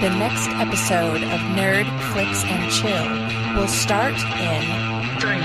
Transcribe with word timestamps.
The 0.00 0.08
next 0.08 0.48
episode 0.52 1.22
of 1.22 1.40
Nerd, 1.54 1.84
Flicks, 2.12 2.42
and 2.44 2.72
Chill 2.72 3.60
will 3.60 3.68
start 3.68 4.14
in 4.14 4.62
Three, 5.20 5.44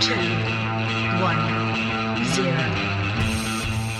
two, 0.00 0.20
one, 1.22 1.38
zero. 2.34 2.58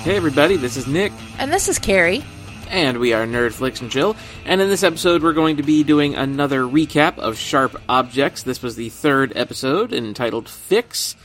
Hey 0.03 0.16
everybody, 0.16 0.56
this 0.56 0.77
is 0.77 0.87
Nick, 0.87 1.12
And 1.38 1.50
this 1.50 1.69
is 1.69 1.79
Carrie. 1.79 2.22
and 2.69 2.98
we 2.98 3.14
are 3.14 3.24
Nerd 3.27 3.53
Flicks 3.53 3.80
and 3.80 3.90
Chill. 3.90 4.14
And 4.45 4.61
in 4.61 4.69
this 4.69 4.82
episode, 4.82 5.22
we're 5.22 5.32
going 5.32 5.57
to 5.57 5.62
be 5.62 5.82
doing 5.84 6.14
another 6.16 6.62
recap 6.64 7.18
of 7.18 7.39
Sharp 7.39 7.80
Objects. 7.89 8.43
This 8.43 8.62
was 8.62 8.77
the 8.77 8.91
third 8.91 9.32
episode 9.36 9.95
entitled 9.95 10.50
Fix. 10.50 11.16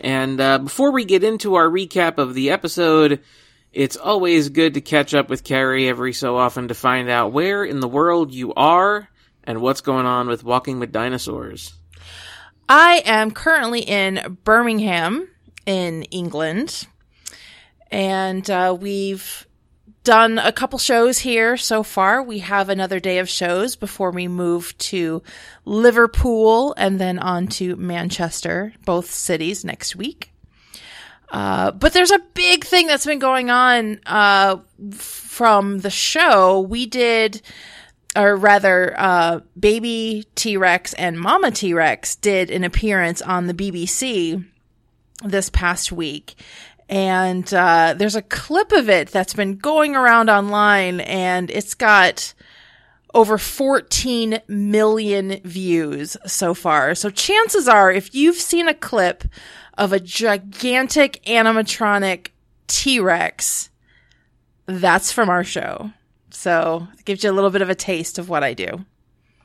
And 0.00 0.40
uh, 0.40 0.58
before 0.58 0.90
we 0.90 1.04
get 1.04 1.22
into 1.22 1.56
our 1.56 1.68
recap 1.68 2.16
of 2.16 2.32
the 2.32 2.48
episode, 2.50 3.20
it's 3.72 3.96
always 3.96 4.48
good 4.48 4.74
to 4.74 4.80
catch 4.80 5.14
up 5.14 5.28
with 5.28 5.44
Carrie 5.44 5.88
every 5.88 6.12
so 6.12 6.36
often 6.36 6.68
to 6.68 6.74
find 6.74 7.08
out 7.08 7.32
where 7.32 7.64
in 7.64 7.80
the 7.80 7.88
world 7.88 8.32
you 8.32 8.52
are 8.54 9.08
and 9.44 9.60
what's 9.60 9.80
going 9.80 10.06
on 10.06 10.28
with 10.28 10.44
Walking 10.44 10.80
with 10.80 10.92
Dinosaurs. 10.92 11.74
I 12.68 13.02
am 13.04 13.30
currently 13.30 13.80
in 13.80 14.38
Birmingham, 14.44 15.28
in 15.66 16.04
England. 16.04 16.86
And 17.90 18.48
uh, 18.48 18.76
we've 18.78 19.46
done 20.04 20.38
a 20.38 20.52
couple 20.52 20.78
shows 20.78 21.18
here 21.18 21.56
so 21.56 21.82
far. 21.82 22.22
We 22.22 22.38
have 22.40 22.68
another 22.68 23.00
day 23.00 23.18
of 23.18 23.28
shows 23.28 23.76
before 23.76 24.10
we 24.10 24.28
move 24.28 24.76
to 24.78 25.22
Liverpool 25.64 26.74
and 26.76 27.00
then 27.00 27.18
on 27.18 27.48
to 27.48 27.76
Manchester, 27.76 28.72
both 28.84 29.10
cities 29.10 29.64
next 29.64 29.96
week. 29.96 30.29
Uh, 31.30 31.70
but 31.70 31.92
there's 31.92 32.10
a 32.10 32.18
big 32.34 32.64
thing 32.64 32.86
that's 32.86 33.06
been 33.06 33.18
going 33.18 33.50
on 33.50 34.00
uh, 34.06 34.56
from 34.92 35.78
the 35.78 35.90
show. 35.90 36.60
We 36.60 36.86
did, 36.86 37.40
or 38.16 38.36
rather, 38.36 38.94
uh, 38.98 39.40
Baby 39.58 40.26
T 40.34 40.56
Rex 40.56 40.92
and 40.94 41.18
Mama 41.18 41.52
T 41.52 41.72
Rex 41.72 42.16
did 42.16 42.50
an 42.50 42.64
appearance 42.64 43.22
on 43.22 43.46
the 43.46 43.54
BBC 43.54 44.44
this 45.24 45.50
past 45.50 45.92
week. 45.92 46.34
And 46.88 47.52
uh, 47.54 47.94
there's 47.96 48.16
a 48.16 48.22
clip 48.22 48.72
of 48.72 48.88
it 48.88 49.08
that's 49.08 49.34
been 49.34 49.56
going 49.56 49.94
around 49.94 50.28
online, 50.28 50.98
and 51.00 51.48
it's 51.48 51.74
got 51.74 52.34
over 53.14 53.38
14 53.38 54.40
million 54.48 55.40
views 55.44 56.16
so 56.26 56.54
far. 56.54 56.96
So 56.96 57.10
chances 57.10 57.68
are, 57.68 57.92
if 57.92 58.14
you've 58.14 58.36
seen 58.36 58.66
a 58.66 58.74
clip 58.74 59.24
of 59.80 59.94
a 59.94 59.98
gigantic 59.98 61.24
animatronic 61.24 62.28
T-Rex, 62.66 63.70
that's 64.66 65.10
from 65.10 65.30
our 65.30 65.42
show. 65.42 65.90
So 66.30 66.86
it 66.98 67.06
gives 67.06 67.24
you 67.24 67.30
a 67.30 67.32
little 67.32 67.48
bit 67.48 67.62
of 67.62 67.70
a 67.70 67.74
taste 67.74 68.18
of 68.18 68.28
what 68.28 68.44
I 68.44 68.52
do. 68.52 68.84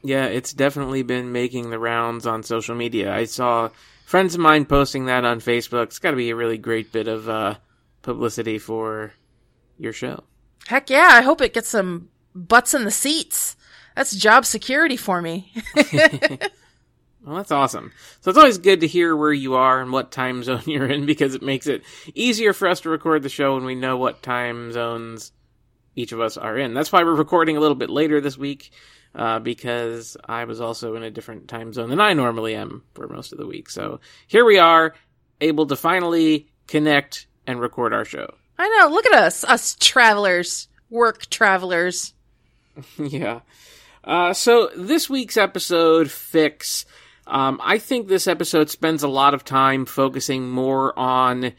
Yeah, 0.04 0.26
it's 0.26 0.52
definitely 0.54 1.04
been 1.04 1.32
making 1.32 1.70
the 1.70 1.80
rounds 1.80 2.28
on 2.28 2.44
social 2.44 2.76
media. 2.76 3.16
I 3.16 3.24
saw 3.24 3.70
friends 4.06 4.36
of 4.36 4.42
mine 4.42 4.66
posting 4.66 5.06
that 5.06 5.24
on 5.24 5.40
Facebook. 5.40 5.84
It's 5.84 6.00
got 6.00 6.12
to 6.12 6.18
be 6.18 6.30
a 6.30 6.36
really 6.36 6.58
great 6.58 6.92
bit 6.92 7.08
of 7.08 7.30
uh, 7.30 7.56
publicity 8.02 8.60
for 8.60 9.14
your 9.80 9.94
show. 9.94 10.26
Heck 10.68 10.90
yeah, 10.90 11.10
I 11.12 11.22
hope 11.22 11.42
it 11.42 11.54
gets 11.54 11.70
some 11.70 12.10
butts 12.36 12.74
in 12.74 12.84
the 12.84 12.92
seats. 12.92 13.56
That's 13.96 14.14
job 14.14 14.46
security 14.46 14.98
for 14.98 15.22
me. 15.22 15.54
Well, 17.26 17.38
that's 17.38 17.52
awesome. 17.52 17.92
So 18.22 18.30
it's 18.30 18.38
always 18.38 18.60
good 18.60 18.82
to 18.82 18.88
hear 18.88 19.16
where 19.16 19.34
you 19.34 19.56
are 19.56 19.82
and 19.82 19.92
what 19.92 20.12
time 20.12 20.44
zone 20.44 20.62
you're 20.66 20.88
in 20.88 21.06
because 21.06 21.34
it 21.34 21.42
makes 21.42 21.68
it 21.68 21.84
easier 22.14 22.54
for 22.54 22.68
us 22.68 22.82
to 22.82 22.90
record 22.90 23.24
the 23.24 23.30
show 23.30 23.56
when 23.56 23.66
we 23.66 23.76
know 23.76 23.98
what 23.98 24.22
time 24.22 24.72
zones 24.72 25.32
each 25.96 26.12
of 26.12 26.22
us 26.22 26.38
are 26.38 26.58
in. 26.58 26.74
That's 26.74 26.92
why 26.92 27.04
we're 27.04 27.16
recording 27.16 27.58
a 27.58 27.60
little 27.60 27.76
bit 27.76 27.90
later 27.90 28.22
this 28.22 28.38
week 28.38 28.72
uh, 29.16 29.40
because 29.40 30.18
I 30.26 30.44
was 30.44 30.62
also 30.62 30.96
in 30.96 31.04
a 31.04 31.10
different 31.10 31.48
time 31.48 31.74
zone 31.74 31.90
than 31.90 32.02
I 32.02 32.14
normally 32.14 32.54
am 32.54 32.84
for 32.94 33.08
most 33.08 33.32
of 33.32 33.40
the 33.40 33.48
week. 33.48 33.70
So 33.70 34.02
here 34.28 34.46
we 34.46 34.60
are, 34.60 34.94
able 35.42 35.66
to 35.68 35.76
finally 35.76 36.48
connect 36.68 37.28
and 37.48 37.60
record 37.60 37.94
our 37.94 38.06
show. 38.06 38.36
I 38.58 38.68
know, 38.70 38.90
look 38.90 39.06
at 39.06 39.14
us, 39.14 39.44
us 39.44 39.76
travelers, 39.80 40.68
work 40.90 41.28
travelers. 41.28 42.14
yeah. 42.98 43.40
Uh, 44.04 44.34
so 44.34 44.70
this 44.76 45.10
week's 45.10 45.38
episode, 45.38 46.12
Fix, 46.12 46.86
um, 47.28 47.60
I 47.64 47.78
think 47.78 48.08
this 48.08 48.28
episode 48.28 48.70
spends 48.70 49.04
a 49.04 49.08
lot 49.08 49.34
of 49.34 49.44
time 49.44 49.86
focusing 49.86 50.50
more 50.50 50.98
on 50.98 51.54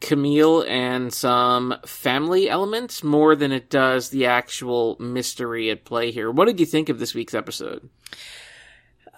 Camille 0.00 0.62
and 0.68 1.12
some 1.12 1.74
family 1.86 2.50
elements 2.50 3.02
more 3.02 3.34
than 3.34 3.50
it 3.50 3.70
does 3.70 4.10
the 4.10 4.26
actual 4.26 4.96
mystery 5.00 5.70
at 5.70 5.84
play 5.84 6.10
here. 6.10 6.30
What 6.30 6.46
did 6.46 6.60
you 6.60 6.66
think 6.66 6.88
of 6.88 6.98
this 6.98 7.14
week's 7.14 7.34
episode? 7.34 7.88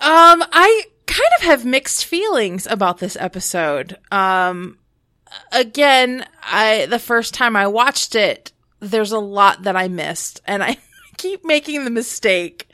Um, 0.00 0.44
I 0.52 0.84
kind 1.06 1.30
of 1.38 1.44
have 1.46 1.64
mixed 1.64 2.04
feelings 2.04 2.66
about 2.68 2.98
this 2.98 3.16
episode. 3.18 3.96
Um, 4.12 4.78
again, 5.50 6.24
I, 6.44 6.86
the 6.86 7.00
first 7.00 7.34
time 7.34 7.56
I 7.56 7.66
watched 7.66 8.14
it, 8.14 8.52
there's 8.78 9.12
a 9.12 9.18
lot 9.18 9.64
that 9.64 9.74
I 9.74 9.88
missed 9.88 10.40
and 10.46 10.62
I 10.62 10.76
keep 11.16 11.44
making 11.44 11.84
the 11.84 11.90
mistake 11.90 12.68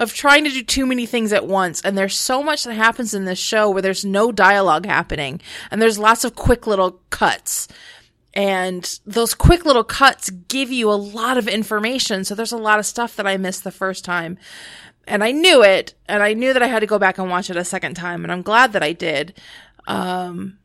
of 0.00 0.14
trying 0.14 0.42
to 0.44 0.50
do 0.50 0.62
too 0.62 0.86
many 0.86 1.06
things 1.06 1.32
at 1.32 1.46
once. 1.46 1.80
And 1.82 1.96
there's 1.96 2.16
so 2.16 2.42
much 2.42 2.64
that 2.64 2.74
happens 2.74 3.14
in 3.14 3.26
this 3.26 3.38
show 3.38 3.70
where 3.70 3.82
there's 3.82 4.04
no 4.04 4.32
dialogue 4.32 4.86
happening 4.86 5.40
and 5.70 5.80
there's 5.80 5.98
lots 5.98 6.24
of 6.24 6.34
quick 6.34 6.66
little 6.66 7.02
cuts. 7.10 7.68
And 8.32 8.98
those 9.04 9.34
quick 9.34 9.66
little 9.66 9.84
cuts 9.84 10.30
give 10.30 10.72
you 10.72 10.90
a 10.90 10.94
lot 10.94 11.36
of 11.36 11.46
information. 11.46 12.24
So 12.24 12.34
there's 12.34 12.50
a 12.50 12.56
lot 12.56 12.78
of 12.78 12.86
stuff 12.86 13.14
that 13.16 13.26
I 13.26 13.36
missed 13.36 13.62
the 13.62 13.70
first 13.70 14.04
time. 14.04 14.38
And 15.06 15.22
I 15.22 15.32
knew 15.32 15.62
it, 15.62 15.94
and 16.06 16.22
I 16.22 16.34
knew 16.34 16.52
that 16.52 16.62
I 16.62 16.68
had 16.68 16.80
to 16.80 16.86
go 16.86 16.98
back 16.98 17.18
and 17.18 17.28
watch 17.28 17.50
it 17.50 17.56
a 17.56 17.64
second 17.64 17.94
time, 17.94 18.22
and 18.22 18.30
I'm 18.30 18.42
glad 18.42 18.74
that 18.74 18.82
I 18.82 18.92
did. 18.92 19.34
Um, 19.88 20.58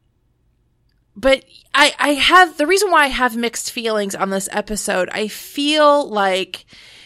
but 1.16 1.44
I, 1.74 1.94
I 1.98 2.10
have, 2.10 2.58
the 2.58 2.68
reason 2.68 2.92
why 2.92 3.06
I 3.06 3.08
have 3.08 3.36
mixed 3.36 3.72
feelings 3.72 4.14
on 4.14 4.30
this 4.30 4.48
episode, 4.52 5.10
I 5.12 5.30
feel 5.30 6.08
like, 6.08 6.66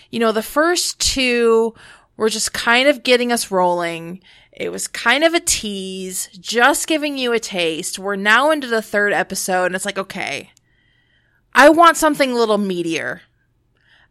you 0.10 0.20
know, 0.20 0.34
the 0.34 0.44
first 0.44 1.00
two 1.00 1.76
were 2.20 2.30
just 2.30 2.52
kind 2.52 2.90
of 2.90 3.02
getting 3.02 3.32
us 3.32 3.50
rolling. 3.50 4.22
It 4.52 4.74
was 4.74 4.90
kind 4.90 5.24
of 5.24 5.34
a 5.34 5.40
tease, 5.40 6.28
just 6.38 6.86
giving 6.86 7.18
you 7.18 7.32
a 7.32 7.40
taste. 7.40 7.98
We're 7.98 8.18
now 8.18 8.52
into 8.52 8.68
the 8.68 8.82
third 8.82 9.14
episode, 9.14 9.68
and 9.68 9.76
it's 9.76 9.86
like, 9.86 9.98
okay, 9.98 10.52
I 11.54 11.70
want 11.70 11.96
something 11.96 12.32
a 12.32 12.36
little 12.36 12.58
meatier. 12.58 13.22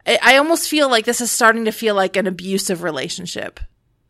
I, 0.07 0.19
I 0.23 0.37
almost 0.39 0.71
feel 0.71 0.89
like 0.89 1.05
this 1.05 1.21
is 1.21 1.31
starting 1.31 1.67
to 1.67 1.71
feel 1.71 1.95
like 1.95 2.17
an 2.17 2.27
abusive 2.27 2.83
relationship. 2.83 3.61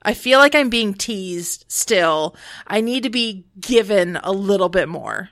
I 0.01 0.15
feel 0.15 0.39
like 0.39 0.55
I'm 0.55 0.71
being 0.71 0.95
teased 0.95 1.65
still. 1.67 2.37
I 2.69 2.81
need 2.81 3.03
to 3.03 3.11
be 3.11 3.47
given 3.59 4.17
a 4.23 4.31
little 4.31 4.69
bit 4.69 4.89
more. 4.89 5.31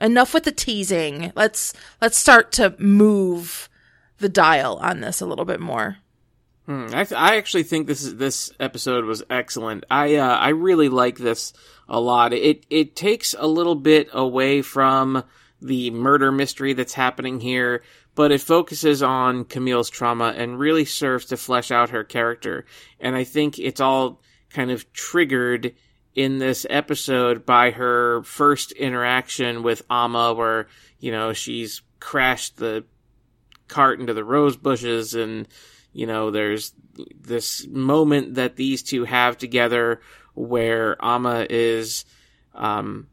Enough 0.00 0.32
with 0.32 0.44
the 0.44 0.52
teasing. 0.52 1.30
Let's 1.36 1.74
let's 2.00 2.16
start 2.16 2.52
to 2.52 2.74
move 2.78 3.68
the 4.18 4.30
dial 4.30 4.76
on 4.76 5.00
this 5.00 5.20
a 5.20 5.26
little 5.26 5.44
bit 5.44 5.60
more. 5.60 5.98
Hmm, 6.68 6.88
I, 6.92 7.04
th- 7.04 7.18
I 7.18 7.36
actually 7.36 7.62
think 7.62 7.86
this 7.86 8.02
is 8.02 8.16
this 8.16 8.52
episode 8.60 9.06
was 9.06 9.22
excellent. 9.30 9.84
I 9.90 10.16
uh, 10.16 10.36
I 10.36 10.50
really 10.50 10.90
like 10.90 11.16
this 11.16 11.54
a 11.88 11.98
lot. 11.98 12.34
It 12.34 12.66
it 12.68 12.94
takes 12.94 13.34
a 13.38 13.46
little 13.46 13.74
bit 13.74 14.10
away 14.12 14.60
from 14.60 15.24
the 15.62 15.90
murder 15.92 16.30
mystery 16.30 16.74
that's 16.74 16.92
happening 16.92 17.40
here, 17.40 17.82
but 18.14 18.32
it 18.32 18.42
focuses 18.42 19.02
on 19.02 19.46
Camille's 19.46 19.88
trauma 19.88 20.34
and 20.36 20.58
really 20.58 20.84
serves 20.84 21.24
to 21.26 21.38
flesh 21.38 21.70
out 21.70 21.88
her 21.88 22.04
character. 22.04 22.66
And 23.00 23.16
I 23.16 23.24
think 23.24 23.58
it's 23.58 23.80
all 23.80 24.20
kind 24.50 24.70
of 24.70 24.92
triggered 24.92 25.74
in 26.14 26.36
this 26.36 26.66
episode 26.68 27.46
by 27.46 27.70
her 27.70 28.22
first 28.24 28.72
interaction 28.72 29.62
with 29.62 29.80
Amma, 29.88 30.34
where 30.34 30.68
you 31.00 31.12
know 31.12 31.32
she's 31.32 31.80
crashed 31.98 32.58
the 32.58 32.84
cart 33.68 34.00
into 34.00 34.12
the 34.12 34.22
rose 34.22 34.58
bushes 34.58 35.14
and 35.14 35.48
you 35.98 36.06
know, 36.06 36.30
there's 36.30 36.74
this 37.20 37.66
moment 37.66 38.34
that 38.34 38.54
these 38.54 38.84
two 38.84 39.02
have 39.02 39.36
together 39.36 40.00
where 40.34 40.96
Amma 41.04 41.44
is, 41.50 42.04
um, 42.54 43.08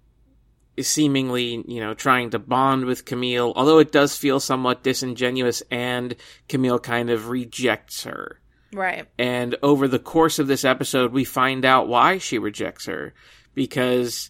is 0.77 0.87
seemingly, 0.87 1.63
you 1.67 1.79
know, 1.79 1.95
trying 1.95 2.29
to 2.29 2.37
bond 2.37 2.85
with 2.85 3.03
Camille, 3.03 3.53
although 3.55 3.79
it 3.79 3.91
does 3.91 4.15
feel 4.15 4.39
somewhat 4.39 4.83
disingenuous 4.83 5.63
and 5.71 6.15
Camille 6.47 6.77
kind 6.77 7.09
of 7.09 7.29
rejects 7.29 8.03
her. 8.03 8.39
Right. 8.71 9.07
And 9.17 9.55
over 9.63 9.88
the 9.88 9.97
course 9.97 10.38
of 10.38 10.45
this 10.45 10.63
episode, 10.63 11.11
we 11.11 11.23
find 11.23 11.65
out 11.65 11.88
why 11.88 12.19
she 12.19 12.38
rejects 12.38 12.85
her. 12.85 13.15
Because 13.55 14.29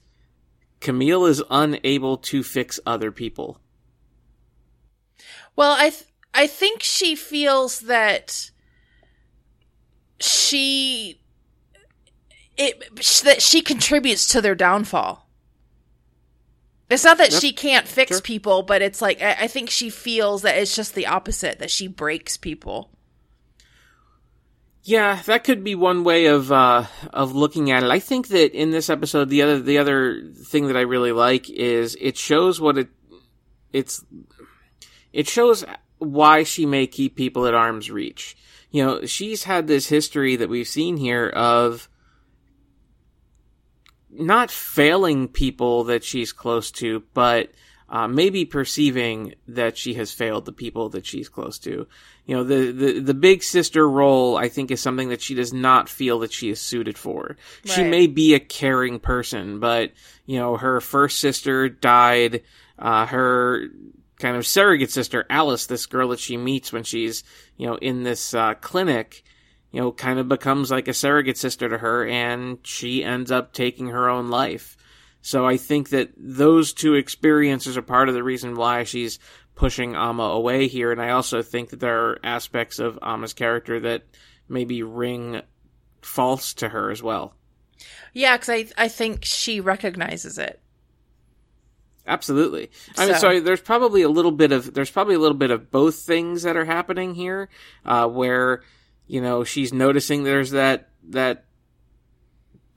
Camille 0.79 1.25
is 1.25 1.43
unable 1.49 2.15
to 2.19 2.41
fix 2.41 2.79
other 2.85 3.11
people. 3.11 3.59
Well, 5.57 5.73
I 5.73 5.89
th- 5.89 6.05
I 6.35 6.47
think 6.47 6.83
she 6.83 7.15
feels 7.15 7.79
that 7.81 8.51
she 10.19 11.19
it 12.57 12.83
that 13.23 13.41
she 13.41 13.61
contributes 13.61 14.27
to 14.27 14.41
their 14.41 14.55
downfall. 14.55 15.27
It's 16.89 17.03
not 17.03 17.17
that 17.17 17.31
Yep. 17.31 17.41
she 17.41 17.51
can't 17.51 17.87
fix 17.87 18.11
Sure. 18.17 18.21
people, 18.21 18.61
but 18.63 18.81
it's 18.81 19.01
like 19.01 19.21
I, 19.21 19.31
I 19.41 19.47
think 19.47 19.69
she 19.69 19.89
feels 19.89 20.43
that 20.43 20.57
it's 20.57 20.75
just 20.75 20.93
the 20.93 21.07
opposite 21.07 21.59
that 21.59 21.71
she 21.71 21.87
breaks 21.87 22.37
people. 22.37 22.91
Yeah, 24.83 25.19
that 25.25 25.43
could 25.43 25.63
be 25.63 25.73
one 25.73 26.03
way 26.03 26.27
of 26.27 26.51
uh, 26.51 26.85
of 27.11 27.33
looking 27.33 27.71
at 27.71 27.81
it. 27.83 27.89
I 27.89 27.99
think 27.99 28.27
that 28.27 28.53
in 28.53 28.69
this 28.69 28.89
episode, 28.89 29.29
the 29.29 29.41
other 29.41 29.59
the 29.59 29.79
other 29.79 30.21
thing 30.31 30.67
that 30.67 30.77
I 30.77 30.81
really 30.81 31.11
like 31.11 31.49
is 31.49 31.97
it 31.99 32.17
shows 32.17 32.61
what 32.61 32.77
it 32.77 32.89
it's 33.73 34.05
it 35.11 35.27
shows 35.27 35.65
why 35.97 36.43
she 36.43 36.65
may 36.65 36.87
keep 36.87 37.15
people 37.15 37.47
at 37.47 37.53
arm's 37.53 37.89
reach. 37.89 38.35
You 38.71 38.85
know, 38.85 39.05
she's 39.05 39.43
had 39.45 39.67
this 39.67 39.87
history 39.87 40.35
that 40.35 40.49
we've 40.49 40.67
seen 40.67 40.97
here 40.97 41.29
of 41.29 41.89
not 44.09 44.51
failing 44.51 45.27
people 45.27 45.85
that 45.85 46.03
she's 46.03 46.31
close 46.31 46.71
to, 46.71 47.03
but 47.13 47.51
uh, 47.87 48.07
maybe 48.07 48.45
perceiving 48.45 49.35
that 49.47 49.77
she 49.77 49.93
has 49.93 50.11
failed 50.11 50.45
the 50.45 50.51
people 50.51 50.89
that 50.89 51.05
she's 51.05 51.29
close 51.29 51.59
to. 51.59 51.87
You 52.25 52.35
know, 52.35 52.43
the, 52.43 52.71
the, 52.71 52.99
the 52.99 53.13
big 53.13 53.43
sister 53.43 53.87
role, 53.87 54.37
I 54.37 54.49
think, 54.49 54.71
is 54.71 54.81
something 54.81 55.09
that 55.09 55.21
she 55.21 55.35
does 55.35 55.53
not 55.53 55.87
feel 55.87 56.19
that 56.19 56.33
she 56.33 56.49
is 56.49 56.59
suited 56.59 56.97
for. 56.97 57.37
She 57.63 57.83
may 57.83 58.07
be 58.07 58.33
a 58.33 58.39
caring 58.39 58.99
person, 58.99 59.59
but, 59.59 59.91
you 60.25 60.39
know, 60.39 60.57
her 60.57 60.81
first 60.81 61.19
sister 61.19 61.69
died, 61.69 62.41
uh, 62.79 63.05
her 63.05 63.67
kind 64.25 64.37
of 64.37 64.47
surrogate 64.47 64.89
sister, 64.89 65.23
Alice, 65.29 65.67
this 65.67 65.85
girl 65.85 66.09
that 66.09 66.19
she 66.19 66.35
meets 66.35 66.73
when 66.73 66.83
she's, 66.83 67.23
you 67.57 67.67
know, 67.67 67.75
in 67.75 68.01
this, 68.01 68.33
uh, 68.33 68.55
clinic, 68.55 69.23
you 69.71 69.79
know, 69.79 69.91
kind 69.91 70.17
of 70.17 70.27
becomes 70.27 70.71
like 70.71 70.87
a 70.87 70.95
surrogate 70.95 71.37
sister 71.37 71.69
to 71.69 71.77
her, 71.77 72.07
and 72.07 72.57
she 72.63 73.03
ends 73.03 73.31
up 73.31 73.53
taking 73.53 73.89
her 73.89 74.09
own 74.09 74.31
life. 74.31 74.77
So 75.21 75.45
I 75.45 75.57
think 75.57 75.89
that 75.89 76.09
those 76.17 76.73
two 76.73 76.95
experiences 76.95 77.77
are 77.77 77.83
part 77.83 78.09
of 78.09 78.15
the 78.15 78.23
reason 78.23 78.55
why 78.55 78.83
she's 78.83 79.19
pushing 79.53 79.95
Amma 79.95 80.23
away 80.23 80.69
here, 80.69 80.91
and 80.91 80.99
I 80.99 81.09
also 81.09 81.43
think 81.43 81.69
that 81.69 81.79
there 81.79 82.09
are 82.09 82.19
aspects 82.23 82.79
of 82.79 82.97
Amma's 83.03 83.33
character 83.33 83.79
that 83.81 84.05
maybe 84.49 84.81
ring 84.81 85.41
false 86.01 86.55
to 86.55 86.69
her 86.69 86.89
as 86.89 87.03
well. 87.03 87.35
Yeah, 88.11 88.37
because 88.37 88.49
I 88.49 88.85
I 88.85 88.87
think 88.87 89.23
she 89.23 89.59
recognizes 89.59 90.39
it. 90.39 90.59
Absolutely. 92.07 92.69
I 92.97 93.05
mean, 93.07 93.15
So- 93.15 93.33
so 93.33 93.39
there's 93.39 93.61
probably 93.61 94.01
a 94.03 94.09
little 94.09 94.31
bit 94.31 94.51
of 94.51 94.73
there's 94.73 94.91
probably 94.91 95.15
a 95.15 95.19
little 95.19 95.37
bit 95.37 95.51
of 95.51 95.71
both 95.71 95.95
things 95.95 96.43
that 96.43 96.55
are 96.55 96.65
happening 96.65 97.15
here, 97.15 97.49
uh, 97.85 98.07
where 98.07 98.63
you 99.07 99.21
know 99.21 99.43
she's 99.43 99.73
noticing 99.73 100.23
there's 100.23 100.51
that 100.51 100.89
that 101.09 101.45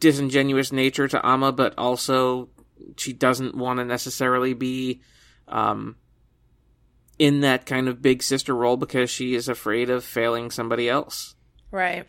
disingenuous 0.01 0.73
nature 0.73 1.09
to 1.09 1.27
Amma, 1.27 1.53
but 1.53 1.75
also 1.77 2.49
she 2.97 3.13
doesn't 3.13 3.55
want 3.55 3.79
to 3.81 3.85
necessarily 3.85 4.55
be 4.55 5.01
um, 5.49 5.97
in 7.19 7.41
that 7.41 7.67
kind 7.67 7.89
of 7.89 8.01
big 8.01 8.23
sister 8.23 8.55
role 8.55 8.77
because 8.77 9.11
she 9.11 9.35
is 9.35 9.49
afraid 9.49 9.91
of 9.91 10.05
failing 10.05 10.51
somebody 10.51 10.89
else 10.89 11.35
Right. 11.71 12.07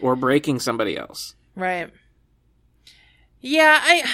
or 0.00 0.16
breaking 0.16 0.60
somebody 0.60 0.96
else. 0.96 1.34
Right. 1.54 1.90
Yeah, 3.40 3.78
I 3.82 4.04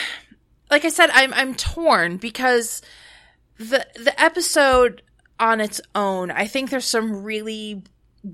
like 0.70 0.84
I 0.84 0.88
said 0.88 1.10
I'm 1.12 1.32
I'm 1.34 1.54
torn 1.54 2.16
because 2.16 2.82
the 3.58 3.86
the 3.96 4.20
episode 4.20 5.02
on 5.38 5.60
its 5.60 5.80
own, 5.94 6.30
I 6.30 6.46
think 6.46 6.70
there's 6.70 6.84
some 6.84 7.22
really 7.22 7.82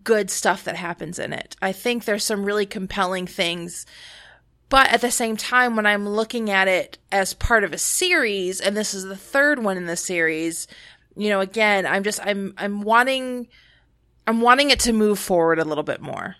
good 0.05 0.31
stuff 0.31 0.65
that 0.65 0.77
happens 0.77 1.19
in 1.19 1.33
it. 1.33 1.57
I 1.61 1.73
think 1.73 2.05
there's 2.05 2.25
some 2.25 2.45
really 2.45 2.67
compelling 2.67 3.27
things. 3.27 3.87
But 4.69 4.89
at 4.91 5.01
the 5.01 5.11
same 5.11 5.37
time 5.37 5.75
when 5.75 5.85
I'm 5.85 6.09
looking 6.09 6.49
at 6.49 6.69
it 6.69 6.99
as 7.11 7.35
part 7.35 7.65
of 7.65 7.73
a 7.73 7.79
series 7.79 8.61
and 8.61 8.77
this 8.77 8.95
is 8.95 9.05
the 9.05 9.17
third 9.17 9.65
one 9.65 9.77
in 9.77 9.87
the 9.87 9.97
series, 9.97 10.69
you 11.17 11.29
know, 11.29 11.41
again, 11.41 11.87
I'm 11.87 12.05
just 12.05 12.25
I'm 12.25 12.55
I'm 12.57 12.83
wanting 12.83 13.49
I'm 14.27 14.41
wanting 14.41 14.71
it 14.71 14.81
to 14.81 14.93
move 14.93 15.19
forward 15.19 15.59
a 15.59 15.65
little 15.65 15.83
bit 15.83 16.01
more. 16.01 16.37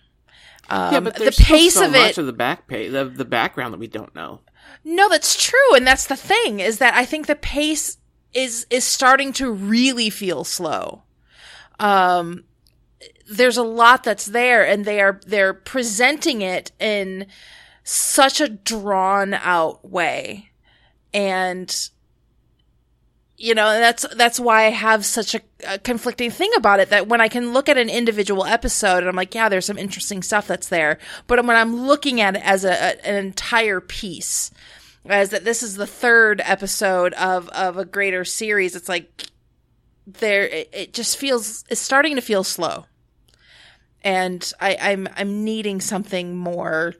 Um, 0.69 0.93
yeah, 0.93 0.99
but 1.01 1.15
the 1.15 1.23
there's 1.23 1.35
still 1.35 1.57
pace 1.57 1.73
so 1.73 1.85
of 1.85 1.91
much 1.91 2.11
it 2.11 2.17
of 2.19 2.25
the 2.25 2.33
back 2.33 2.67
pay, 2.67 2.87
the, 2.87 3.03
the 3.03 3.25
background 3.25 3.73
that 3.73 3.79
we 3.79 3.87
don't 3.87 4.15
know. 4.15 4.39
No, 4.83 5.09
that's 5.09 5.41
true, 5.41 5.75
and 5.75 5.85
that's 5.85 6.07
the 6.07 6.15
thing 6.15 6.59
is 6.59 6.79
that 6.79 6.95
I 6.95 7.05
think 7.05 7.27
the 7.27 7.35
pace 7.35 7.97
is 8.33 8.65
is 8.69 8.83
starting 8.83 9.33
to 9.33 9.51
really 9.51 10.09
feel 10.09 10.43
slow. 10.43 11.03
Um, 11.79 12.45
there's 13.29 13.57
a 13.57 13.63
lot 13.63 14.03
that's 14.03 14.25
there, 14.25 14.65
and 14.65 14.85
they 14.85 14.99
are 15.01 15.19
they're 15.25 15.53
presenting 15.53 16.41
it 16.41 16.71
in 16.79 17.27
such 17.83 18.41
a 18.41 18.49
drawn 18.49 19.33
out 19.33 19.87
way, 19.89 20.49
and 21.13 21.89
you 23.37 23.55
know 23.55 23.65
that's 23.79 24.05
that's 24.15 24.39
why 24.39 24.65
I 24.65 24.69
have 24.69 25.05
such 25.05 25.35
a, 25.35 25.41
a 25.67 25.79
conflicting 25.79 26.29
thing 26.31 26.51
about 26.57 26.79
it. 26.79 26.89
That 26.89 27.07
when 27.07 27.21
I 27.21 27.27
can 27.27 27.53
look 27.53 27.69
at 27.69 27.77
an 27.77 27.89
individual 27.89 28.45
episode 28.45 28.99
and 28.99 29.07
I'm 29.07 29.15
like, 29.15 29.33
yeah, 29.33 29.49
there's 29.49 29.65
some 29.65 29.77
interesting 29.77 30.23
stuff 30.23 30.47
that's 30.47 30.69
there, 30.69 30.97
but 31.27 31.43
when 31.45 31.55
I'm 31.55 31.75
looking 31.87 32.21
at 32.21 32.35
it 32.35 32.45
as 32.45 32.65
a, 32.65 32.71
a 32.71 33.07
an 33.07 33.15
entire 33.25 33.79
piece, 33.79 34.51
as 35.05 35.29
that 35.31 35.43
this 35.43 35.63
is 35.63 35.75
the 35.75 35.87
third 35.87 36.41
episode 36.43 37.13
of 37.13 37.49
of 37.49 37.77
a 37.77 37.85
greater 37.85 38.25
series, 38.25 38.75
it's 38.75 38.89
like 38.89 39.25
there 40.05 40.47
it, 40.47 40.69
it 40.73 40.93
just 40.93 41.17
feels 41.17 41.63
it's 41.69 41.81
starting 41.81 42.15
to 42.15 42.21
feel 42.21 42.43
slow, 42.43 42.85
and 44.03 44.51
I, 44.59 44.77
I'm 44.79 45.07
I'm 45.15 45.43
needing 45.43 45.81
something 45.81 46.35
more 46.35 46.93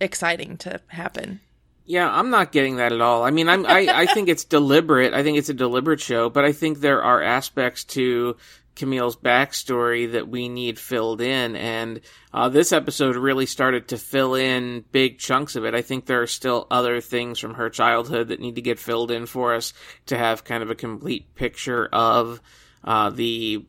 exciting 0.00 0.56
to 0.58 0.80
happen. 0.88 1.40
Yeah, 1.88 2.10
I'm 2.10 2.30
not 2.30 2.50
getting 2.50 2.76
that 2.76 2.92
at 2.92 3.00
all. 3.00 3.22
I 3.22 3.30
mean, 3.30 3.48
I'm, 3.48 3.64
I, 3.64 3.86
I 3.88 4.06
think 4.06 4.28
it's 4.28 4.44
deliberate. 4.58 5.14
I 5.14 5.22
think 5.22 5.38
it's 5.38 5.48
a 5.50 5.54
deliberate 5.54 6.00
show, 6.00 6.28
but 6.28 6.44
I 6.44 6.50
think 6.50 6.80
there 6.80 7.00
are 7.00 7.22
aspects 7.22 7.84
to 7.84 8.36
Camille's 8.76 9.16
backstory 9.16 10.12
that 10.12 10.28
we 10.28 10.48
need 10.48 10.78
filled 10.78 11.20
in, 11.20 11.56
and 11.56 12.00
uh, 12.32 12.48
this 12.48 12.72
episode 12.72 13.16
really 13.16 13.46
started 13.46 13.88
to 13.88 13.98
fill 13.98 14.34
in 14.34 14.84
big 14.92 15.18
chunks 15.18 15.56
of 15.56 15.64
it. 15.64 15.74
I 15.74 15.82
think 15.82 16.06
there 16.06 16.22
are 16.22 16.26
still 16.26 16.66
other 16.70 17.00
things 17.00 17.38
from 17.38 17.54
her 17.54 17.70
childhood 17.70 18.28
that 18.28 18.40
need 18.40 18.54
to 18.54 18.62
get 18.62 18.78
filled 18.78 19.10
in 19.10 19.26
for 19.26 19.54
us 19.54 19.72
to 20.06 20.16
have 20.16 20.44
kind 20.44 20.62
of 20.62 20.70
a 20.70 20.74
complete 20.74 21.34
picture 21.34 21.88
of 21.92 22.40
uh, 22.84 23.10
the 23.10 23.66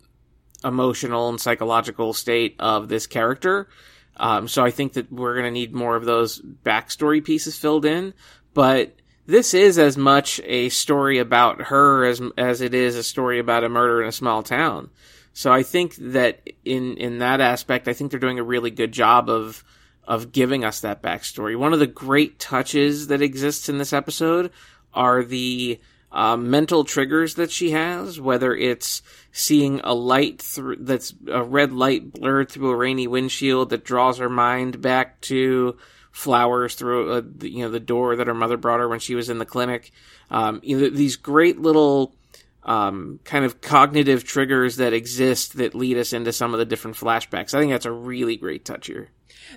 emotional 0.63 1.30
and 1.30 1.39
psychological 1.39 2.13
state 2.13 2.56
of 2.60 2.89
this 2.89 3.07
character. 3.07 3.69
Um, 4.18 4.48
so 4.48 4.63
I 4.63 4.71
think 4.71 4.94
that 4.94 5.12
we're 5.12 5.33
going 5.33 5.45
to 5.45 5.51
need 5.51 5.74
more 5.74 5.95
of 5.95 6.06
those 6.06 6.42
backstory 6.42 7.24
pieces 7.24 7.57
filled 7.57 7.86
in. 7.86 8.13
But 8.53 8.95
this 9.27 9.53
is 9.53 9.77
as 9.77 9.97
much 9.97 10.41
a 10.45 10.69
story 10.69 11.19
about 11.19 11.63
her 11.63 12.06
as 12.06 12.21
as 12.38 12.62
it 12.62 12.74
is 12.74 12.95
a 12.95 13.03
story 13.03 13.39
about 13.39 13.63
a 13.63 13.69
murder 13.69 14.01
in 14.01 14.07
a 14.07 14.13
small 14.13 14.41
town. 14.41 14.89
So 15.33 15.53
I 15.53 15.62
think 15.62 15.95
that 15.97 16.41
in 16.65 16.97
in 16.97 17.19
that 17.19 17.41
aspect, 17.41 17.88
I 17.88 17.94
think 17.94 18.09
they're 18.09 18.19
doing 18.19 18.39
a 18.39 18.44
really 18.44 18.71
good 18.71 18.91
job 18.91 19.29
of 19.29 19.63
of 20.06 20.31
giving 20.31 20.63
us 20.63 20.81
that 20.81 21.03
backstory. 21.03 21.57
One 21.57 21.74
of 21.74 21.79
the 21.79 21.88
great 21.88 22.39
touches 22.39 23.07
that 23.07 23.22
exists 23.22 23.67
in 23.69 23.77
this 23.77 23.93
episode 23.93 24.51
are 24.93 25.24
the 25.24 25.79
uh, 26.12 26.38
mental 26.38 26.86
triggers 26.86 27.36
that 27.36 27.51
she 27.51 27.72
has, 27.72 28.19
whether 28.19 28.55
it's 28.55 29.01
seeing 29.34 29.81
a 29.84 29.93
light 29.93 30.41
through 30.41 30.77
that's 30.79 31.13
a 31.27 31.43
red 31.43 31.74
light 31.74 32.13
blurred 32.13 32.50
through 32.50 32.69
a 32.69 32.75
rainy 32.75 33.07
windshield 33.07 33.69
that 33.69 33.84
draws 33.84 34.17
her 34.17 34.29
mind 34.29 34.81
back 34.81 35.19
to 35.22 35.77
flowers 36.17 36.74
through 36.74 37.12
uh, 37.12 37.21
the, 37.24 37.47
you 37.47 37.59
know 37.59 37.69
the 37.69 37.79
door 37.79 38.15
that 38.15 38.25
her 38.25 38.33
mother 38.33 38.57
brought 38.57 38.79
her 38.79 38.89
when 38.89 39.00
she 39.00 39.13
was 39.13 39.29
in 39.29 39.38
the 39.38 39.45
clinic. 39.45 39.91
Um, 40.31 40.59
you 40.63 40.79
know, 40.79 40.89
these 40.89 41.15
great 41.15 41.59
little 41.59 42.15
um, 42.63 43.19
kind 43.24 43.45
of 43.45 43.62
cognitive 43.62 44.24
triggers 44.24 44.77
that 44.77 44.93
exist 44.93 45.57
that 45.57 45.75
lead 45.75 45.95
us 45.97 46.13
into 46.13 46.33
some 46.33 46.53
of 46.53 46.57
the 46.57 46.65
different 46.65 46.97
flashbacks. 46.97 47.53
I 47.53 47.59
think 47.59 47.71
that's 47.71 47.86
a 47.86 47.91
really 47.91 48.36
great 48.36 48.65
touch 48.65 48.88
here. 48.88 49.09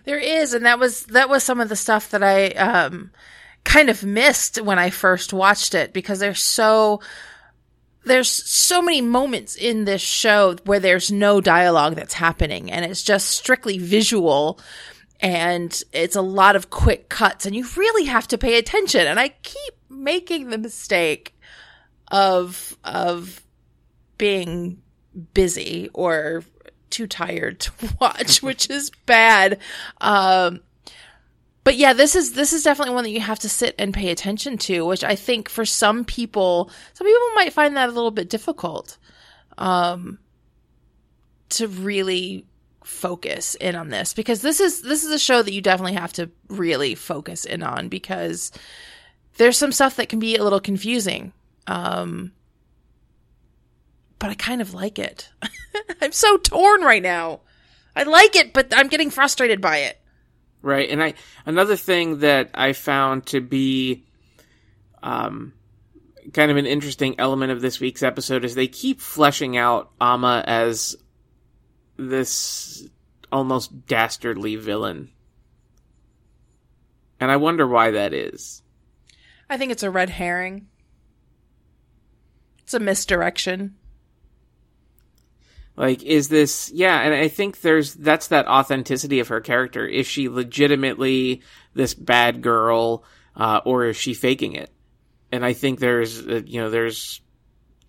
There 0.05 0.19
is, 0.19 0.53
and 0.53 0.67
that 0.67 0.79
was 0.79 1.05
that 1.05 1.31
was 1.31 1.43
some 1.43 1.61
of 1.61 1.71
the 1.71 1.77
stuff 1.77 2.11
that 2.11 2.23
I 2.23 2.49
um 2.49 3.11
kind 3.65 3.89
of 3.89 4.05
missed 4.05 4.61
when 4.61 4.79
I 4.79 4.91
first 4.91 5.33
watched 5.33 5.75
it 5.75 5.95
because 5.95 6.19
there's 6.19 6.43
so 6.43 7.01
there's 8.05 8.29
so 8.31 8.83
many 8.83 9.01
moments 9.01 9.57
in 9.57 9.87
this 9.87 10.03
show 10.03 10.57
where 10.65 10.81
there's 10.81 11.11
no 11.11 11.41
dialogue 11.41 11.95
that's 11.95 12.15
happening 12.15 12.71
and 12.71 12.85
it's 12.85 13.03
just 13.03 13.29
strictly 13.29 13.79
visual 13.79 14.59
and 15.21 15.83
it's 15.93 16.17
a 16.17 16.23
lot 16.23 16.57
of 16.57 16.71
quick 16.71 17.09
cuts 17.09 17.47
and 17.47 17.55
you 17.55 17.67
really 17.77 18.05
have 18.05 18.27
to 18.29 18.39
pay 18.39 18.59
attention 18.59 19.07
and 19.07 19.21
I 19.21 19.29
keep 19.43 19.75
making 19.89 20.51
the 20.51 20.59
mistake 20.59 21.37
of 22.09 22.77
of 22.85 23.43
being 24.19 24.83
busy 25.35 25.89
or 25.95 26.45
too 26.91 27.07
tired 27.07 27.61
to 27.61 27.73
watch, 28.01 28.43
which 28.43 28.69
is 28.69 28.91
bad. 29.07 29.59
Um, 30.01 30.61
but 31.63 31.77
yeah, 31.77 31.93
this 31.93 32.17
is 32.17 32.33
this 32.33 32.53
is 32.53 32.63
definitely 32.63 32.95
one 32.95 33.05
that 33.05 33.11
you 33.11 33.21
have 33.21 33.39
to 33.41 33.49
sit 33.49 33.75
and 33.79 33.95
pay 33.95 34.11
attention 34.11 34.59
to, 34.59 34.85
which 34.85 35.05
I 35.05 35.15
think 35.15 35.49
for 35.49 35.65
some 35.65 36.05
people, 36.05 36.71
some 36.95 37.07
people 37.07 37.29
might 37.35 37.53
find 37.53 37.77
that 37.77 37.89
a 37.89 37.93
little 37.93 38.11
bit 38.11 38.31
difficult, 38.31 38.99
um, 39.59 40.19
to 41.51 41.69
really 41.69 42.47
focus 42.85 43.55
in 43.57 43.75
on 43.75 43.89
this 43.89 44.15
because 44.15 44.43
this 44.43 44.61
is 44.61 44.83
this 44.83 45.05
is 45.05 45.11
a 45.11 45.19
show 45.19 45.43
that 45.43 45.53
you 45.53 45.61
definitely 45.61 45.95
have 45.95 46.13
to 46.15 46.31
really 46.49 46.95
focus 46.95 47.45
in 47.45 47.63
on 47.63 47.89
because 47.89 48.53
there's 49.37 49.59
some 49.59 49.73
stuff 49.73 49.97
that 49.97 50.09
can 50.09 50.19
be 50.19 50.37
a 50.37 50.45
little 50.45 50.61
confusing. 50.61 51.33
Um, 51.67 52.33
but 54.19 54.31
I 54.31 54.35
kind 54.35 54.61
of 54.61 54.75
like 54.75 54.99
it. 54.99 55.31
I'm 56.01 56.13
so 56.13 56.37
torn 56.37 56.83
right 56.83 57.03
now. 57.03 57.41
I 57.95 58.05
like 58.05 58.37
it, 58.37 58.53
but 58.53 58.73
I'm 58.77 58.89
getting 58.89 59.11
frustrated 59.11 59.61
by 59.61 59.79
it. 59.79 59.99
Right. 60.63 60.89
And 60.91 61.03
I 61.03 61.15
another 61.47 61.77
thing 61.77 62.19
that 62.21 62.51
I 62.55 62.73
found 62.73 63.27
to 63.27 63.41
be 63.41 64.05
um 65.03 65.53
kind 66.35 66.51
of 66.51 66.57
an 66.57 66.67
interesting 66.67 67.19
element 67.19 67.51
of 67.51 67.61
this 67.61 67.81
week's 67.81 68.03
episode 68.03 68.45
is 68.45 68.55
they 68.55 68.69
keep 68.69 69.01
fleshing 69.01 69.57
out 69.57 69.91
Amma 70.01 70.45
as 70.47 70.97
this 72.09 72.89
almost 73.31 73.87
dastardly 73.87 74.57
villain. 74.57 75.11
And 77.21 77.31
I 77.31 77.37
wonder 77.37 77.67
why 77.67 77.91
that 77.93 78.15
is. 78.15 78.63
I 79.49 79.57
think 79.57 79.73
it's 79.73 79.83
a 79.83 79.91
red 79.91 80.11
herring. 80.11 80.69
It's 82.61 82.75
a 82.75 82.81
misdirection. 82.81 83.77
Like, 85.77 86.03
is 86.03 86.29
this, 86.29 86.71
yeah, 86.75 87.01
and 87.01 87.15
I 87.15 87.29
think 87.29 87.61
there's, 87.61 87.95
that's 87.95 88.29
that 88.29 88.47
authenticity 88.47 89.21
of 89.21 89.29
her 89.29 89.41
character. 89.41 89.87
Is 89.87 90.07
she 90.07 90.29
legitimately 90.29 91.43
this 91.75 91.95
bad 91.95 92.43
girl, 92.43 93.05
uh, 93.37 93.61
or 93.65 93.87
is 93.87 93.97
she 93.97 94.15
faking 94.15 94.55
it? 94.55 94.71
And 95.33 95.45
I 95.45 95.53
think 95.53 95.79
there's, 95.79 96.27
uh, 96.27 96.43
you 96.45 96.61
know, 96.61 96.71
there's 96.71 97.21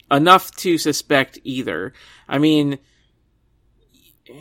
enough 0.10 0.52
to 0.58 0.78
suspect 0.78 1.40
either. 1.44 1.94
I 2.28 2.38
mean, 2.38 2.80